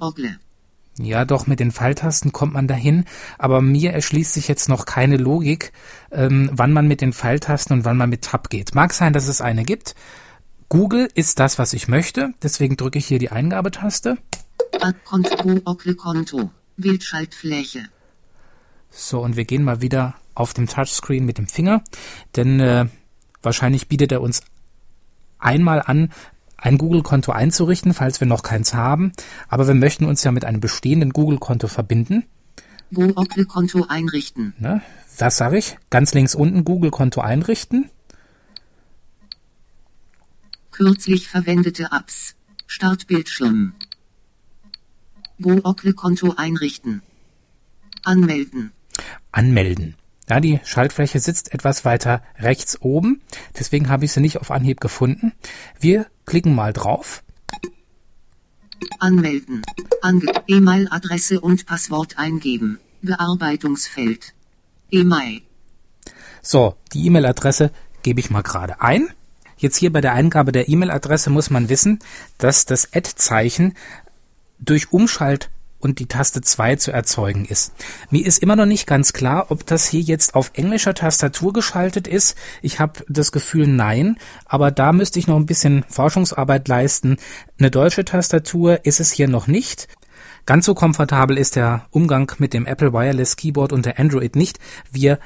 [1.00, 3.06] Ja, doch, mit den Pfeiltasten kommt man dahin,
[3.38, 5.72] aber mir erschließt sich jetzt noch keine Logik,
[6.12, 8.74] ähm, wann man mit den Pfeiltasten und wann man mit Tab geht.
[8.74, 9.94] Mag sein, dass es eine gibt.
[10.70, 14.18] Google ist das, was ich möchte, deswegen drücke ich hier die Eingabetaste.
[16.78, 17.86] Bildschaltfläche.
[18.90, 21.84] So, und wir gehen mal wieder auf dem Touchscreen mit dem Finger,
[22.36, 22.86] denn äh,
[23.42, 24.42] wahrscheinlich bietet er uns
[25.40, 26.12] einmal an,
[26.58, 29.12] ein Google-Konto einzurichten, falls wir noch keins haben.
[29.48, 32.26] Aber wir möchten uns ja mit einem bestehenden Google-Konto verbinden.
[32.94, 34.54] Google-Konto einrichten.
[34.60, 34.82] Ne?
[35.18, 35.78] Was sage ich?
[35.90, 37.90] Ganz links unten Google-Konto einrichten.
[40.72, 42.36] Kürzlich verwendete Apps.
[42.68, 43.74] Startbildschirm.
[45.42, 47.02] Google-Konto einrichten.
[48.04, 48.72] Anmelden.
[49.32, 49.96] Anmelden.
[50.30, 53.22] Ja, die Schaltfläche sitzt etwas weiter rechts oben.
[53.58, 55.32] Deswegen habe ich sie nicht auf Anhieb gefunden.
[55.80, 57.24] Wir klicken mal drauf.
[59.00, 59.64] Anmelden.
[60.02, 62.80] Ange E-Mail-Adresse und Passwort eingeben.
[63.02, 64.34] Bearbeitungsfeld.
[64.92, 65.42] E-Mail.
[66.42, 67.72] So, die E-Mail-Adresse
[68.04, 69.10] gebe ich mal gerade ein.
[69.58, 72.00] Jetzt hier bei der Eingabe der E-Mail-Adresse muss man wissen,
[72.38, 73.74] dass das Ad-Zeichen
[74.60, 75.50] durch Umschalt
[75.80, 77.74] und die Taste 2 zu erzeugen ist.
[78.10, 82.08] Mir ist immer noch nicht ganz klar, ob das hier jetzt auf englischer Tastatur geschaltet
[82.08, 82.36] ist.
[82.62, 87.18] Ich habe das Gefühl, nein, aber da müsste ich noch ein bisschen Forschungsarbeit leisten.
[87.60, 89.88] Eine deutsche Tastatur ist es hier noch nicht.
[90.46, 94.60] Ganz so komfortabel ist der Umgang mit dem Apple Wireless Keyboard unter Android nicht.
[94.92, 95.20] Wir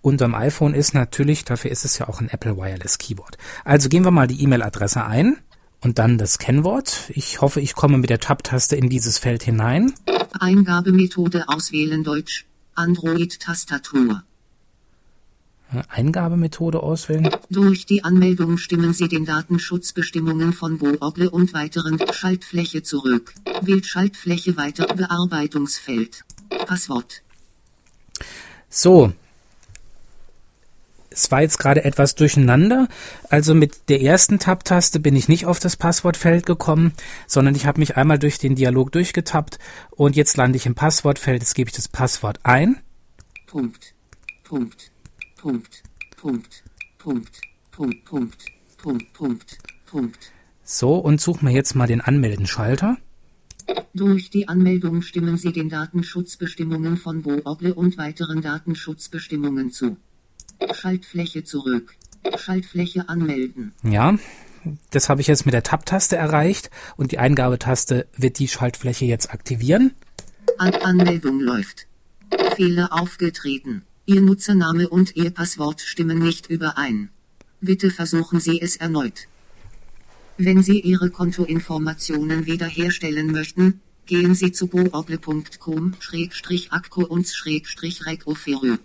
[0.00, 3.38] unterm iPhone ist natürlich, dafür ist es ja auch ein Apple Wireless Keyboard.
[3.64, 5.38] Also gehen wir mal die E-Mail-Adresse ein
[5.80, 7.10] und dann das Kennwort.
[7.10, 9.92] Ich hoffe, ich komme mit der Tab-Taste in dieses Feld hinein.
[10.38, 12.46] Eingabemethode auswählen Deutsch.
[12.74, 14.22] Android-Tastatur.
[15.88, 17.28] Eingabemethode auswählen.
[17.50, 23.34] Durch die Anmeldung stimmen Sie den Datenschutzbestimmungen von Google und weiteren Schaltfläche zurück.
[23.60, 26.24] Wählt Schaltfläche weiter Bearbeitungsfeld.
[26.66, 27.22] Passwort.
[28.70, 29.12] So,
[31.18, 32.88] es war jetzt gerade etwas durcheinander.
[33.28, 36.92] Also mit der ersten Tab-Taste bin ich nicht auf das Passwortfeld gekommen,
[37.26, 39.58] sondern ich habe mich einmal durch den Dialog durchgetappt
[39.90, 41.42] und jetzt lande ich im Passwortfeld.
[41.42, 42.78] Jetzt gebe ich das Passwort ein.
[43.46, 43.94] Punkt.
[44.44, 44.90] Punkt.
[45.36, 45.82] Punkt.
[46.16, 46.62] Punkt.
[46.98, 47.42] Punkt.
[47.72, 48.02] Punkt.
[48.12, 48.38] Punkt.
[48.76, 49.12] Punkt.
[49.12, 49.58] Punkt.
[49.86, 50.32] Punkt.
[50.62, 52.98] So, und suchen wir jetzt mal den Anmelden-Schalter.
[53.92, 59.96] Durch die Anmeldung stimmen Sie den Datenschutzbestimmungen von Google und weiteren Datenschutzbestimmungen zu.
[60.72, 61.94] Schaltfläche zurück.
[62.36, 63.72] Schaltfläche anmelden.
[63.82, 64.16] Ja,
[64.90, 69.30] das habe ich jetzt mit der Tab-Taste erreicht und die Eingabetaste wird die Schaltfläche jetzt
[69.30, 69.92] aktivieren.
[70.58, 71.86] An Anmeldung läuft.
[72.56, 73.82] Fehler aufgetreten.
[74.06, 77.10] Ihr Nutzername und Ihr Passwort stimmen nicht überein.
[77.60, 79.28] Bitte versuchen Sie es erneut.
[80.38, 88.76] Wenn Sie Ihre Kontoinformationen wiederherstellen möchten, gehen Sie zu google.com-akko und-rekoferö.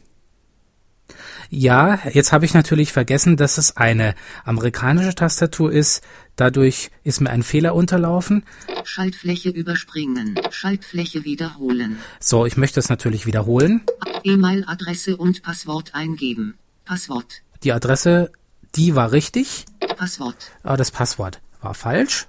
[1.50, 6.04] Ja, jetzt habe ich natürlich vergessen, dass es eine amerikanische Tastatur ist.
[6.36, 8.44] Dadurch ist mir ein Fehler unterlaufen.
[8.84, 12.00] Schaltfläche überspringen, Schaltfläche wiederholen.
[12.20, 13.82] So, ich möchte es natürlich wiederholen.
[14.24, 16.58] E-Mail-Adresse und Passwort eingeben.
[16.86, 17.42] Passwort.
[17.64, 18.32] Die Adresse,
[18.76, 19.66] die war richtig.
[19.98, 20.52] Passwort.
[20.64, 22.28] Aber das Passwort war falsch.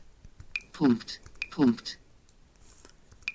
[0.72, 1.20] Punkt,
[1.50, 1.98] Punkt.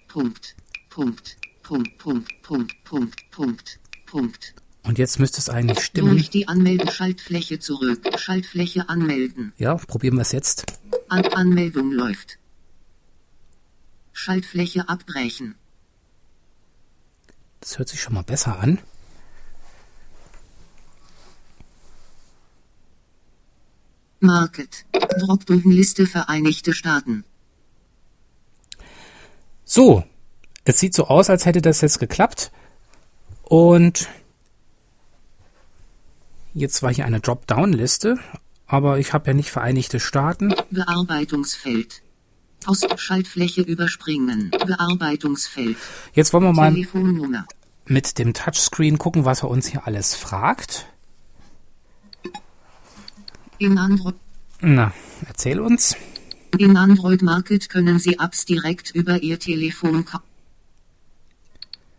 [0.10, 0.56] Punkt,
[0.90, 4.56] Punkt, Punkt, Punkt, Punkt, Punkt, Punkt, Punkt.
[4.90, 6.14] Und jetzt müsste es eigentlich stimmen.
[6.14, 8.10] Durch die Anmelden-Schaltfläche zurück.
[8.18, 9.54] Schaltfläche anmelden.
[9.56, 10.66] Ja, probieren wir es jetzt.
[11.10, 12.40] An Anmeldung läuft.
[14.14, 15.54] Schaltfläche abbrechen.
[17.60, 18.80] Das hört sich schon mal besser an.
[24.20, 24.86] Market.
[25.20, 27.26] Dropdown-Liste Vereinigte Staaten.
[29.66, 30.04] So,
[30.64, 32.52] es sieht so aus, als hätte das jetzt geklappt.
[33.44, 34.10] Und
[36.54, 38.18] Jetzt war hier eine Dropdown-Liste,
[38.66, 40.54] aber ich habe ja nicht Vereinigte Staaten.
[40.72, 42.02] Bearbeitungsfeld.
[42.98, 44.52] Schaltfläche überspringen.
[44.52, 45.78] Bearbeitungsfeld.
[46.14, 47.46] Jetzt wollen wir mal Telefonnummer.
[47.86, 50.86] mit dem Touchscreen gucken, was er uns hier alles fragt.
[53.58, 54.16] In Android.
[54.62, 54.94] Na,
[55.28, 55.96] erzähl uns.
[56.58, 60.29] In Android Market können Sie Apps direkt über Ihr Telefon kaufen.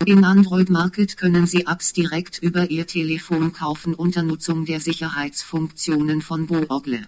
[0.06, 6.22] In Android Market können Sie Apps direkt über Ihr Telefon kaufen unter Nutzung der Sicherheitsfunktionen
[6.22, 7.06] von Google.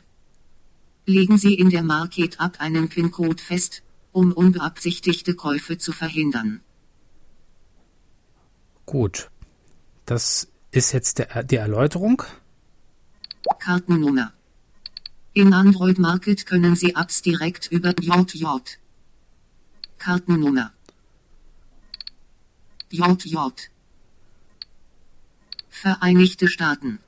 [1.07, 3.83] Legen Sie in der Market App einen PIN-Code fest,
[4.13, 6.61] um unbeabsichtigte Käufe zu verhindern.
[8.85, 9.31] Gut.
[10.05, 12.23] Das ist jetzt der, die Erläuterung.
[13.59, 14.35] Kartennummer.
[15.33, 18.45] In Android Market können Sie Apps direkt über JJ.
[19.97, 20.73] Kartennummer.
[22.93, 23.37] JJ.
[25.71, 26.99] Vereinigte Staaten.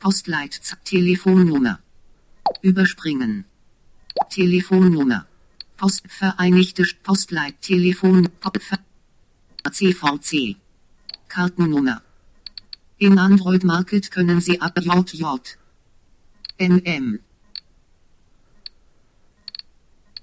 [0.00, 0.78] Postleitzahl.
[0.84, 1.78] Telefonnummer.
[2.62, 3.44] Überspringen.
[4.28, 5.26] Telefonnummer.
[5.76, 8.28] Post Vereinigte St- Postleit Telefon
[9.70, 10.56] CVC.
[11.28, 12.02] Kartennummer.
[12.98, 15.24] Im Android Market können Sie ab JJ.
[16.58, 17.20] MM.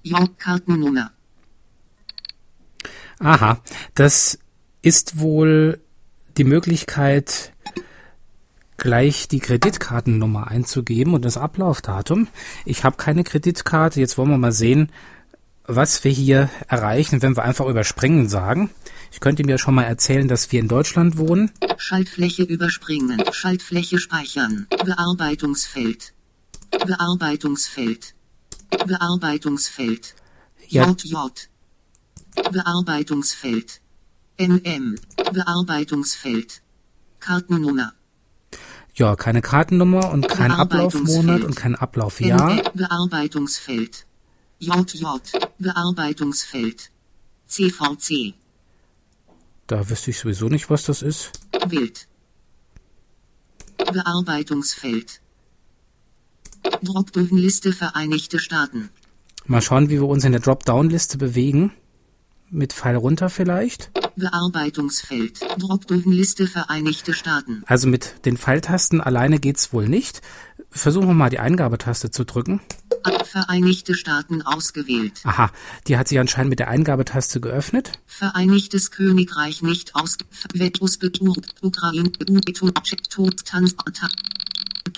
[0.02, 1.12] J Kartennummer.
[3.20, 3.60] Aha,
[3.94, 4.38] das
[4.88, 5.82] ist wohl
[6.38, 7.52] die Möglichkeit,
[8.78, 12.26] gleich die Kreditkartennummer einzugeben und das Ablaufdatum.
[12.64, 14.00] Ich habe keine Kreditkarte.
[14.00, 14.90] Jetzt wollen wir mal sehen,
[15.64, 18.70] was wir hier erreichen, wenn wir einfach überspringen sagen.
[19.12, 21.50] Ich könnte mir schon mal erzählen, dass wir in Deutschland wohnen.
[21.76, 23.22] Schaltfläche überspringen.
[23.30, 24.68] Schaltfläche speichern.
[24.70, 26.14] Bearbeitungsfeld.
[26.70, 28.14] Bearbeitungsfeld.
[28.86, 30.14] Bearbeitungsfeld.
[30.66, 31.14] Ja, JJ.
[32.50, 33.82] Bearbeitungsfeld.
[34.38, 34.96] MM.
[35.32, 36.62] Bearbeitungsfeld.
[37.20, 37.92] Kartennummer.
[38.94, 42.62] ja keine Kartennummer und kein Ablaufmonat und kein Ablaufjahr.
[42.74, 44.06] Bearbeitungsfeld.
[44.60, 45.04] JJ.
[45.58, 46.90] Bearbeitungsfeld.
[47.46, 48.34] CVC.
[49.66, 51.32] Da wüsste ich sowieso nicht, was das ist.
[51.68, 52.08] Bild.
[53.76, 55.20] Bearbeitungsfeld.
[56.82, 58.90] Dropdown-Liste Vereinigte Staaten.
[59.46, 61.72] Mal schauen, wie wir uns in der Dropdown-Liste bewegen.
[62.50, 63.90] Mit Pfeil runter vielleicht.
[64.16, 65.40] Bearbeitungsfeld.
[65.58, 67.62] Dropdown-Liste Vereinigte Staaten.
[67.66, 70.22] Also mit den Pfeiltasten alleine geht's wohl nicht.
[70.70, 72.60] Versuchen wir mal die Eingabetaste zu drücken.
[73.24, 75.20] Vereinigte Staaten ausgewählt.
[75.24, 75.50] Aha,
[75.86, 77.92] die hat sich anscheinend mit der Eingabetaste geöffnet.
[78.06, 80.16] Vereinigtes Königreich nicht aus.
[80.52, 80.98] Vetus
[81.62, 82.10] Ukraine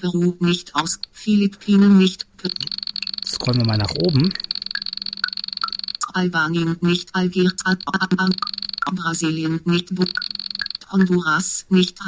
[0.01, 1.01] Peru nicht aus.
[1.13, 2.27] Philippinen nicht.
[3.27, 4.33] Scrollen wir mal nach oben.
[6.15, 7.15] Albanien nicht.
[7.15, 7.53] Algier.
[7.65, 9.91] Al- Al- Al- Brasilien nicht.
[10.91, 11.99] Honduras nicht.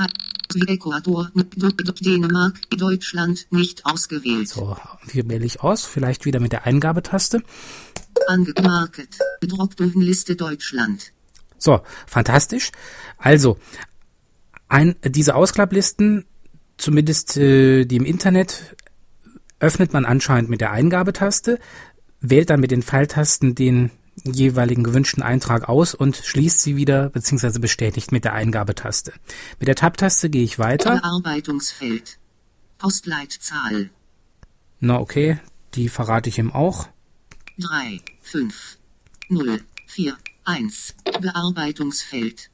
[0.66, 4.48] Ecuador, Dänemark, Deutschland nicht ausgewählt.
[4.48, 4.76] So,
[5.06, 5.86] wie wähle ich aus?
[5.86, 7.42] Vielleicht wieder mit der Eingabetaste.
[8.26, 9.18] Angemarket.
[9.40, 11.12] Dropdown-Liste Deutschland.
[11.58, 12.70] So, fantastisch.
[13.16, 13.58] Also,
[14.68, 16.24] ein, diese Ausklapplisten,
[16.76, 18.76] zumindest äh, die im Internet,
[19.60, 21.58] öffnet man anscheinend mit der Eingabetaste,
[22.22, 23.90] wählt dann mit den Pfeiltasten den
[24.24, 27.58] jeweiligen gewünschten Eintrag aus und schließt sie wieder bzw.
[27.58, 29.12] bestätigt mit der Eingabetaste.
[29.58, 31.00] Mit der Tab-Taste gehe ich weiter.
[31.00, 32.18] Bearbeitungsfeld.
[32.78, 33.90] Postleitzahl.
[34.80, 35.38] Na okay,
[35.74, 36.88] die verrate ich ihm auch.
[37.58, 38.78] 3, 5,
[39.28, 40.94] 0, 4, 1.
[41.20, 42.50] Bearbeitungsfeld.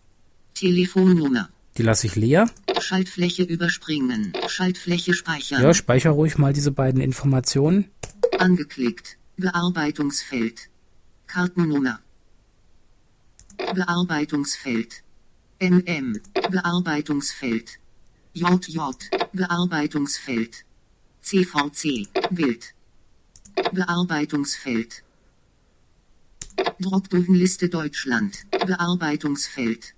[0.55, 1.49] Telefonnummer.
[1.77, 2.51] Die lasse ich leer.
[2.81, 4.33] Schaltfläche überspringen.
[4.49, 5.63] Schaltfläche speichern.
[5.63, 7.91] Ja, speicher ruhig mal diese beiden Informationen.
[8.39, 9.19] Angeklickt.
[9.41, 10.69] Bearbeitungsfeld.
[11.29, 12.01] Kartennummer.
[13.57, 15.05] Bearbeitungsfeld.
[15.61, 16.21] MM.
[16.51, 17.79] Bearbeitungsfeld.
[18.33, 18.79] JJ.
[19.33, 20.65] Bearbeitungsfeld.
[21.21, 22.09] CVC.
[22.33, 22.75] Bild.
[23.73, 25.05] Bearbeitungsfeld.
[26.81, 28.45] Dropdown-Liste Deutschland.
[28.51, 29.95] Bearbeitungsfeld.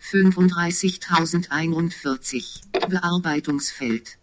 [0.00, 2.88] 35.041.
[2.88, 4.16] Bearbeitungsfeld.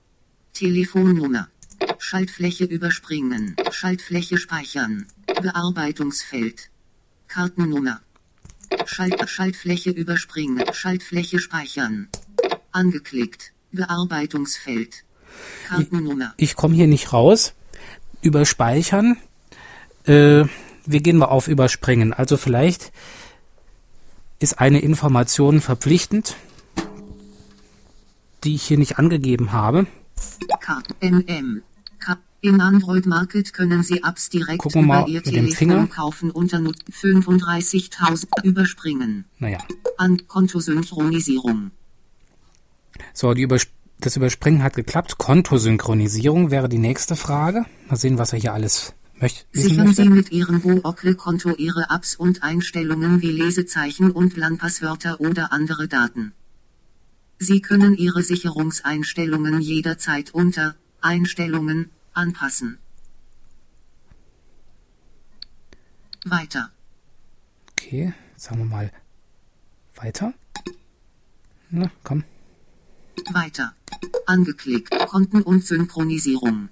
[0.53, 1.51] Telefonnummer.
[1.97, 3.55] Schaltfläche überspringen.
[3.71, 5.07] Schaltfläche speichern.
[5.41, 6.69] Bearbeitungsfeld.
[7.27, 8.01] Kartennummer.
[8.85, 10.63] Schalt Schaltfläche überspringen.
[10.73, 12.07] Schaltfläche speichern.
[12.71, 13.53] Angeklickt.
[13.71, 15.03] Bearbeitungsfeld.
[15.67, 16.33] Kartennummer.
[16.37, 17.53] Ich komme hier nicht raus.
[18.21, 19.17] Überspeichern.
[20.05, 20.45] Äh,
[20.85, 22.13] wir gehen mal auf Überspringen.
[22.13, 22.91] Also vielleicht
[24.39, 26.35] ist eine Information verpflichtend,
[28.43, 29.87] die ich hier nicht angegeben habe.
[30.61, 31.61] Kart MM.
[31.99, 35.33] Ka Im Android Market können Sie Apps direkt Gucken wir mal über Ihr mit dem
[35.33, 35.87] Telefon Finger.
[35.87, 39.25] kaufen unter Nut 35.000 überspringen.
[39.39, 39.59] Naja.
[39.97, 41.71] An Kontosynchronisierung.
[43.13, 45.17] So, Übersp das Überspringen hat geklappt.
[45.17, 47.65] Kontosynchronisierung wäre die nächste Frage.
[47.89, 50.15] Mal sehen, was er hier alles möcht wissen Sichern Sie möchte.
[50.15, 56.33] mit Ihrem Google-Konto Ihre Apps und Einstellungen wie Lesezeichen und LAN-Passwörter oder andere Daten.
[57.37, 62.77] Sie können Ihre Sicherungseinstellungen jederzeit unter Einstellungen anpassen.
[66.23, 66.71] Weiter.
[67.71, 68.91] Okay, sagen wir mal
[69.95, 70.33] weiter.
[71.69, 72.23] Na, komm.
[73.31, 73.75] Weiter.
[74.25, 74.91] Angeklickt.
[75.07, 76.69] Konten und Synchronisierung.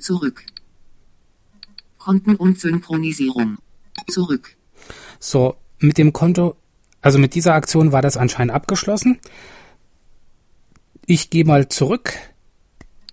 [0.00, 0.44] Zurück.
[1.98, 3.58] Konten und Synchronisierung.
[4.08, 4.56] Zurück.
[5.18, 6.56] So, mit dem Konto,
[7.00, 9.20] also mit dieser Aktion war das anscheinend abgeschlossen.
[11.06, 12.14] Ich gehe mal zurück.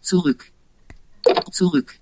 [0.01, 0.51] Zurück.
[1.51, 1.99] Zurück.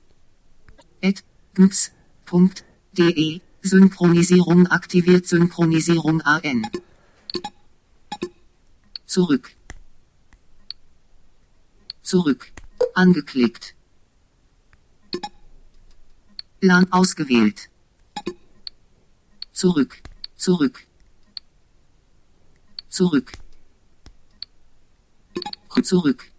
[1.01, 1.23] Ed.
[1.57, 1.91] Ms.
[2.25, 2.63] Punkt.
[2.97, 3.41] De.
[3.61, 6.67] Synchronisierung aktiviert Synchronisierung AN.
[9.05, 9.51] Zurück.
[12.03, 12.51] Zurück.
[12.93, 13.75] Angeklickt.
[16.61, 17.69] LAN ausgewählt.
[19.59, 20.01] Zurück.
[20.37, 20.85] Zurück.
[22.87, 23.33] Zurück.
[25.83, 26.31] Zurück.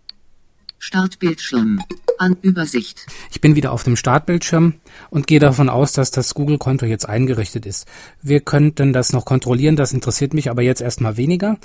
[0.78, 1.82] Startbildschirm.
[2.16, 3.06] An Übersicht.
[3.30, 7.66] Ich bin wieder auf dem Startbildschirm und gehe davon aus, dass das Google-Konto jetzt eingerichtet
[7.66, 7.86] ist.
[8.22, 11.58] Wir könnten das noch kontrollieren, das interessiert mich aber jetzt erstmal weniger.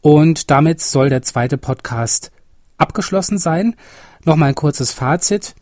[0.00, 2.30] Und damit soll der zweite Podcast
[2.78, 3.74] abgeschlossen sein.
[4.24, 5.56] Nochmal ein kurzes Fazit.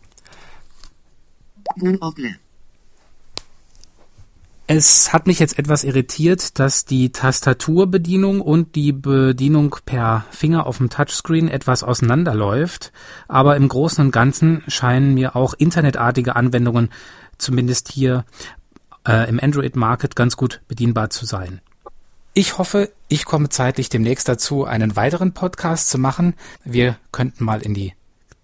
[1.78, 2.36] Google.
[4.70, 10.76] Es hat mich jetzt etwas irritiert, dass die Tastaturbedienung und die Bedienung per Finger auf
[10.76, 12.92] dem Touchscreen etwas auseinanderläuft,
[13.28, 16.90] aber im Großen und Ganzen scheinen mir auch internetartige Anwendungen
[17.38, 18.26] zumindest hier
[19.06, 21.62] äh, im Android Market ganz gut bedienbar zu sein.
[22.34, 26.34] Ich hoffe, ich komme zeitlich demnächst dazu, einen weiteren Podcast zu machen.
[26.62, 27.94] Wir könnten mal in die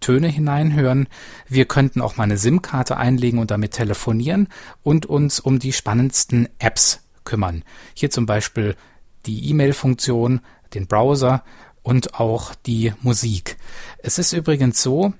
[0.04, 1.08] Töne hineinhören.
[1.48, 4.48] Wir könnten auch mal eine SIM-Karte einlegen und damit telefonieren
[4.82, 7.64] und uns um die spannendsten Apps kümmern.
[7.94, 8.76] Hier zum Beispiel
[9.24, 10.42] die E-Mail-Funktion,
[10.74, 11.42] den Browser
[11.82, 13.56] und auch die Musik.
[13.96, 15.14] Es ist übrigens so,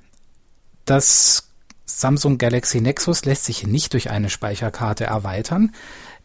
[0.84, 1.54] dass
[1.86, 5.72] Samsung Galaxy Nexus lässt sich nicht durch eine Speicherkarte erweitern.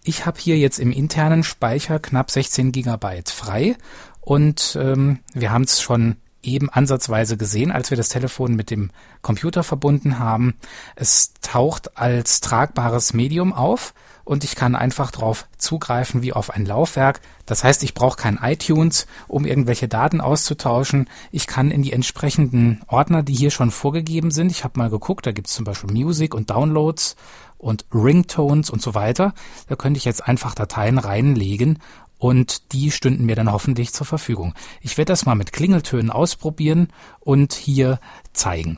[0.04, 3.78] Ich habe hier jetzt im internen Speicher knapp 16 Gigabyte frei
[4.20, 8.92] und ähm, wir haben es schon eben ansatzweise gesehen, als wir das Telefon mit dem
[9.22, 10.56] Computer verbunden haben.
[10.96, 16.66] Es taucht als tragbares Medium auf und ich kann einfach darauf zugreifen wie auf ein
[16.66, 17.20] Laufwerk.
[17.48, 21.10] Das heißt, ich brauche kein iTunes, um irgendwelche Daten auszutauschen.
[21.32, 25.26] Ich kann in die entsprechenden Ordner, die hier schon vorgegeben sind, ich habe mal geguckt,
[25.26, 27.16] da gibt es zum Beispiel Music und Downloads
[27.58, 29.34] und Ringtones und so weiter.
[29.68, 31.80] Da könnte ich jetzt einfach Dateien reinlegen
[32.20, 34.54] und die stünden mir dann hoffentlich zur Verfügung.
[34.82, 36.90] Ich werde das mal mit Klingeltönen ausprobieren
[37.20, 38.00] und hier
[38.34, 38.78] zeigen.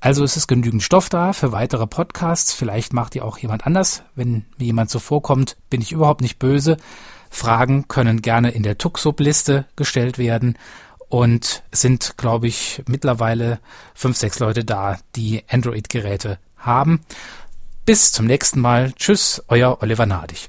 [0.00, 2.52] Also es ist genügend Stoff da für weitere Podcasts.
[2.52, 4.02] Vielleicht macht ihr auch jemand anders.
[4.14, 6.76] Wenn mir jemand so vorkommt, bin ich überhaupt nicht böse.
[7.30, 10.56] Fragen können gerne in der Tuxub-Liste gestellt werden.
[11.08, 13.60] Und es sind, glaube ich, mittlerweile
[13.94, 17.00] fünf, sechs Leute da, die Android-Geräte haben.
[17.84, 18.92] Bis zum nächsten Mal.
[18.92, 20.48] Tschüss, euer Oliver Nadig.